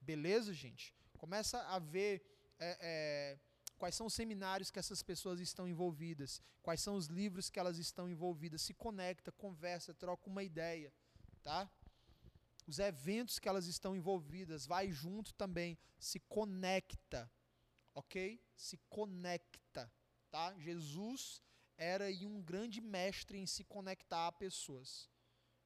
[0.00, 0.94] Beleza, gente?
[1.18, 2.22] Começa a ver
[2.58, 3.38] é, é,
[3.80, 7.78] quais são os seminários que essas pessoas estão envolvidas, quais são os livros que elas
[7.78, 10.92] estão envolvidas, se conecta, conversa, troca uma ideia,
[11.42, 11.68] tá?
[12.70, 17.30] os eventos que elas estão envolvidas, vai junto também, se conecta,
[17.92, 18.40] ok?
[18.54, 19.92] Se conecta,
[20.30, 20.56] tá?
[20.58, 21.42] Jesus
[21.76, 25.10] era um grande mestre em se conectar a pessoas.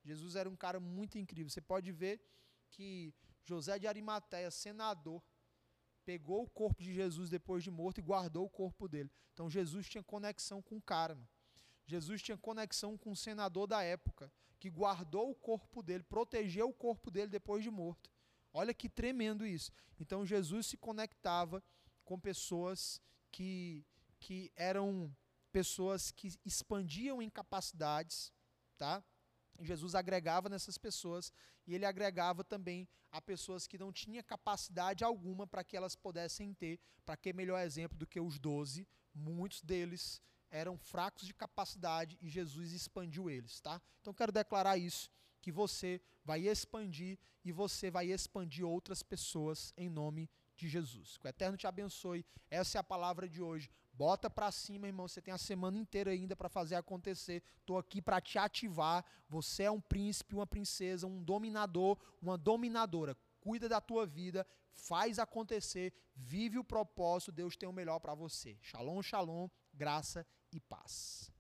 [0.03, 1.51] Jesus era um cara muito incrível.
[1.51, 2.21] Você pode ver
[2.71, 3.13] que
[3.45, 5.23] José de Arimateia, senador,
[6.05, 9.11] pegou o corpo de Jesus depois de morto e guardou o corpo dele.
[9.33, 11.15] Então Jesus tinha conexão com o cara.
[11.15, 11.29] Mano.
[11.87, 16.73] Jesus tinha conexão com o senador da época que guardou o corpo dele, protegeu o
[16.73, 18.11] corpo dele depois de morto.
[18.53, 19.71] Olha que tremendo isso.
[19.99, 21.63] Então Jesus se conectava
[22.05, 23.01] com pessoas
[23.31, 23.85] que,
[24.19, 25.15] que eram
[25.53, 28.33] pessoas que expandiam em capacidades,
[28.77, 29.05] tá?
[29.61, 31.33] Jesus agregava nessas pessoas
[31.67, 36.53] e ele agregava também a pessoas que não tinham capacidade alguma para que elas pudessem
[36.53, 42.19] ter, para que melhor exemplo do que os doze, muitos deles eram fracos de capacidade
[42.21, 43.81] e Jesus expandiu eles, tá?
[44.01, 49.89] Então quero declarar isso, que você vai expandir e você vai expandir outras pessoas em
[49.89, 51.19] nome de Jesus.
[51.19, 52.25] Que o Eterno te abençoe.
[52.51, 53.71] Essa é a palavra de hoje.
[53.97, 55.07] Bota para cima, irmão.
[55.07, 57.43] Você tem a semana inteira ainda para fazer acontecer.
[57.61, 59.05] Estou aqui para te ativar.
[59.29, 63.17] Você é um príncipe, uma princesa, um dominador, uma dominadora.
[63.41, 67.31] Cuida da tua vida, faz acontecer, vive o propósito.
[67.31, 68.59] Deus tem o melhor para você.
[68.61, 71.34] Shalom, shalom, graça e paz.